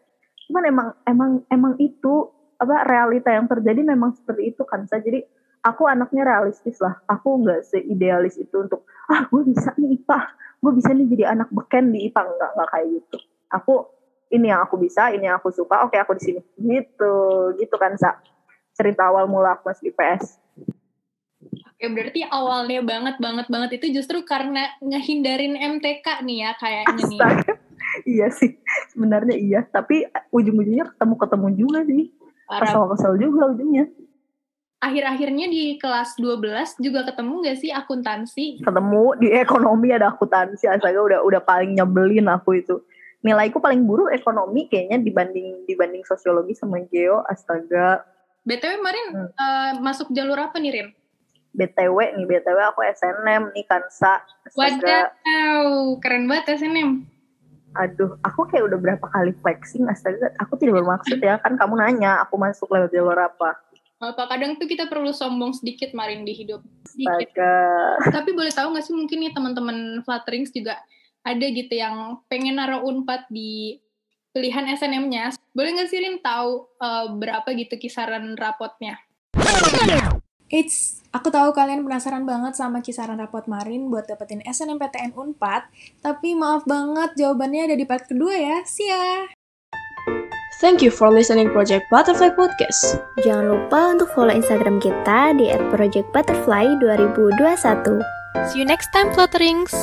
cuman 0.50 0.64
emang 0.66 0.88
emang 1.06 1.32
emang 1.54 1.74
itu 1.78 2.26
apa 2.58 2.82
realita 2.90 3.30
yang 3.30 3.46
terjadi 3.46 3.86
memang 3.86 4.18
seperti 4.18 4.50
itu 4.50 4.66
kan 4.66 4.82
saya 4.90 5.06
jadi 5.06 5.22
aku 5.62 5.86
anaknya 5.86 6.26
realistis 6.26 6.82
lah. 6.82 6.98
Aku 7.06 7.46
nggak 7.46 7.64
seidealis 7.70 8.36
itu 8.42 8.56
untuk 8.58 8.84
ah 9.14 9.30
gue 9.30 9.46
bisa 9.46 9.78
nih 9.78 10.02
IPA 10.02 10.20
gue 10.60 10.72
bisa 10.76 10.90
nih 10.92 11.08
jadi 11.08 11.24
anak 11.38 11.50
beken 11.56 11.96
di 11.96 12.10
IPA 12.12 12.22
nggak 12.26 12.52
nggak 12.58 12.70
kayak 12.74 12.88
gitu. 12.98 13.18
Aku 13.54 13.74
ini 14.34 14.50
yang 14.50 14.62
aku 14.66 14.76
bisa 14.82 15.14
ini 15.14 15.30
yang 15.30 15.38
aku 15.38 15.54
suka 15.54 15.86
oke 15.86 15.96
aku 15.96 16.18
di 16.18 16.24
sini. 16.26 16.42
Gitu 16.58 17.14
gitu 17.62 17.76
kan 17.78 17.94
sa. 17.96 18.18
Cerita 18.74 19.12
awal 19.12 19.28
mula 19.28 19.60
aku 19.60 19.70
masuk 19.70 19.92
IPS 19.92 20.40
Oke, 21.64 21.86
berarti 21.92 22.22
awalnya 22.28 22.82
banget 22.84 23.16
banget 23.18 23.48
banget 23.48 23.70
itu 23.82 24.02
justru 24.02 24.24
karena 24.24 24.72
ngehindarin 24.80 25.56
MTK 25.78 26.24
nih 26.24 26.38
ya 26.48 26.52
kayaknya 26.60 27.04
nih. 27.08 27.20
iya 28.18 28.28
sih, 28.32 28.60
sebenarnya 28.94 29.36
iya. 29.36 29.62
Tapi 29.66 30.08
ujung-ujungnya 30.32 30.96
ketemu-ketemu 30.96 31.48
juga 31.58 31.80
sih. 31.86 32.12
Kesel-kesel 32.50 33.14
juga 33.22 33.54
ujungnya. 33.54 33.86
Akhir-akhirnya 34.80 35.52
di 35.52 35.76
kelas 35.76 36.16
12 36.16 36.80
juga 36.80 37.04
ketemu 37.04 37.44
gak 37.44 37.58
sih 37.60 37.68
akuntansi? 37.68 38.64
Ketemu 38.64 39.20
di 39.20 39.28
ekonomi 39.36 39.92
ada 39.92 40.16
akuntansi, 40.16 40.72
astaga 40.72 41.04
udah 41.04 41.20
udah 41.20 41.42
paling 41.44 41.76
nyebelin 41.76 42.32
aku 42.32 42.64
itu. 42.64 42.80
Nilaiku 43.20 43.60
paling 43.60 43.84
buruk 43.84 44.16
ekonomi 44.16 44.72
kayaknya 44.72 45.04
dibanding 45.04 45.68
dibanding 45.68 46.08
sosiologi 46.08 46.56
sama 46.56 46.80
geo, 46.88 47.20
astaga. 47.28 48.08
BTW 48.48 48.80
kemarin 48.80 49.06
hmm. 49.12 49.30
uh, 49.36 49.72
masuk 49.84 50.16
jalur 50.16 50.40
apa 50.40 50.56
nih 50.64 50.72
Rin? 50.72 50.88
BTW 51.60 52.16
nih, 52.16 52.26
BTW 52.26 52.60
aku 52.72 52.88
SNM 52.88 53.52
nih 53.52 53.66
Kansa. 53.68 54.24
Wadaw, 54.56 56.00
keren 56.00 56.32
banget 56.32 56.56
SNM. 56.56 57.04
Aduh, 57.76 58.18
aku 58.24 58.48
kayak 58.50 58.72
udah 58.72 58.80
berapa 58.80 59.06
kali 59.12 59.36
flexing, 59.44 59.86
astaga. 59.92 60.32
Aku 60.40 60.56
tidak 60.56 60.82
bermaksud 60.82 61.20
ya, 61.20 61.38
kan 61.44 61.60
kamu 61.60 61.78
nanya 61.78 62.24
aku 62.24 62.40
masuk 62.40 62.72
lewat 62.72 62.90
jalur 62.96 63.20
apa. 63.20 63.60
Apa 64.00 64.32
kadang 64.32 64.56
tuh 64.56 64.66
kita 64.66 64.88
perlu 64.88 65.12
sombong 65.12 65.52
sedikit 65.52 65.92
marin 65.92 66.24
di 66.24 66.32
hidup. 66.32 66.64
Sedikit. 66.88 67.36
Astaga. 67.36 67.56
Tapi 68.16 68.32
boleh 68.32 68.50
tahu 68.56 68.72
gak 68.72 68.86
sih 68.88 68.96
mungkin 68.96 69.20
nih 69.20 69.36
teman-teman 69.36 70.00
Flutterings 70.08 70.56
juga 70.56 70.80
ada 71.20 71.46
gitu 71.46 71.76
yang 71.76 72.24
pengen 72.32 72.56
naruh 72.58 72.80
unpad 72.80 73.28
di 73.28 73.76
pilihan 74.32 74.72
SNM-nya. 74.72 75.36
Boleh 75.52 75.84
gak 75.84 75.92
sih 75.92 76.00
Rin 76.00 76.24
tahu 76.24 76.72
uh, 76.80 77.12
berapa 77.20 77.52
gitu 77.54 77.76
kisaran 77.76 78.40
rapotnya? 78.40 78.98
It's 80.50 81.00
Aku 81.10 81.34
tahu 81.34 81.58
kalian 81.58 81.82
penasaran 81.82 82.30
banget 82.30 82.54
sama 82.54 82.86
kisaran 82.86 83.18
rapot 83.18 83.50
Marin 83.50 83.90
buat 83.90 84.06
dapetin 84.06 84.46
SNMPTN 84.46 85.18
Unpad, 85.18 85.66
tapi 86.06 86.38
maaf 86.38 86.70
banget 86.70 87.18
jawabannya 87.18 87.66
ada 87.66 87.74
di 87.74 87.82
part 87.82 88.06
kedua 88.06 88.38
ya. 88.38 88.62
See 88.62 88.86
ya! 88.86 89.26
Thank 90.62 90.86
you 90.86 90.94
for 90.94 91.10
listening 91.10 91.50
Project 91.50 91.90
Butterfly 91.90 92.38
Podcast. 92.38 93.02
Jangan 93.26 93.50
lupa 93.50 93.98
untuk 93.98 94.14
follow 94.14 94.38
Instagram 94.38 94.78
kita 94.78 95.34
di 95.34 95.50
@projectbutterfly2021. 95.74 98.06
See 98.54 98.62
you 98.62 98.70
next 98.70 98.94
time, 98.94 99.10
Flutterings! 99.10 99.74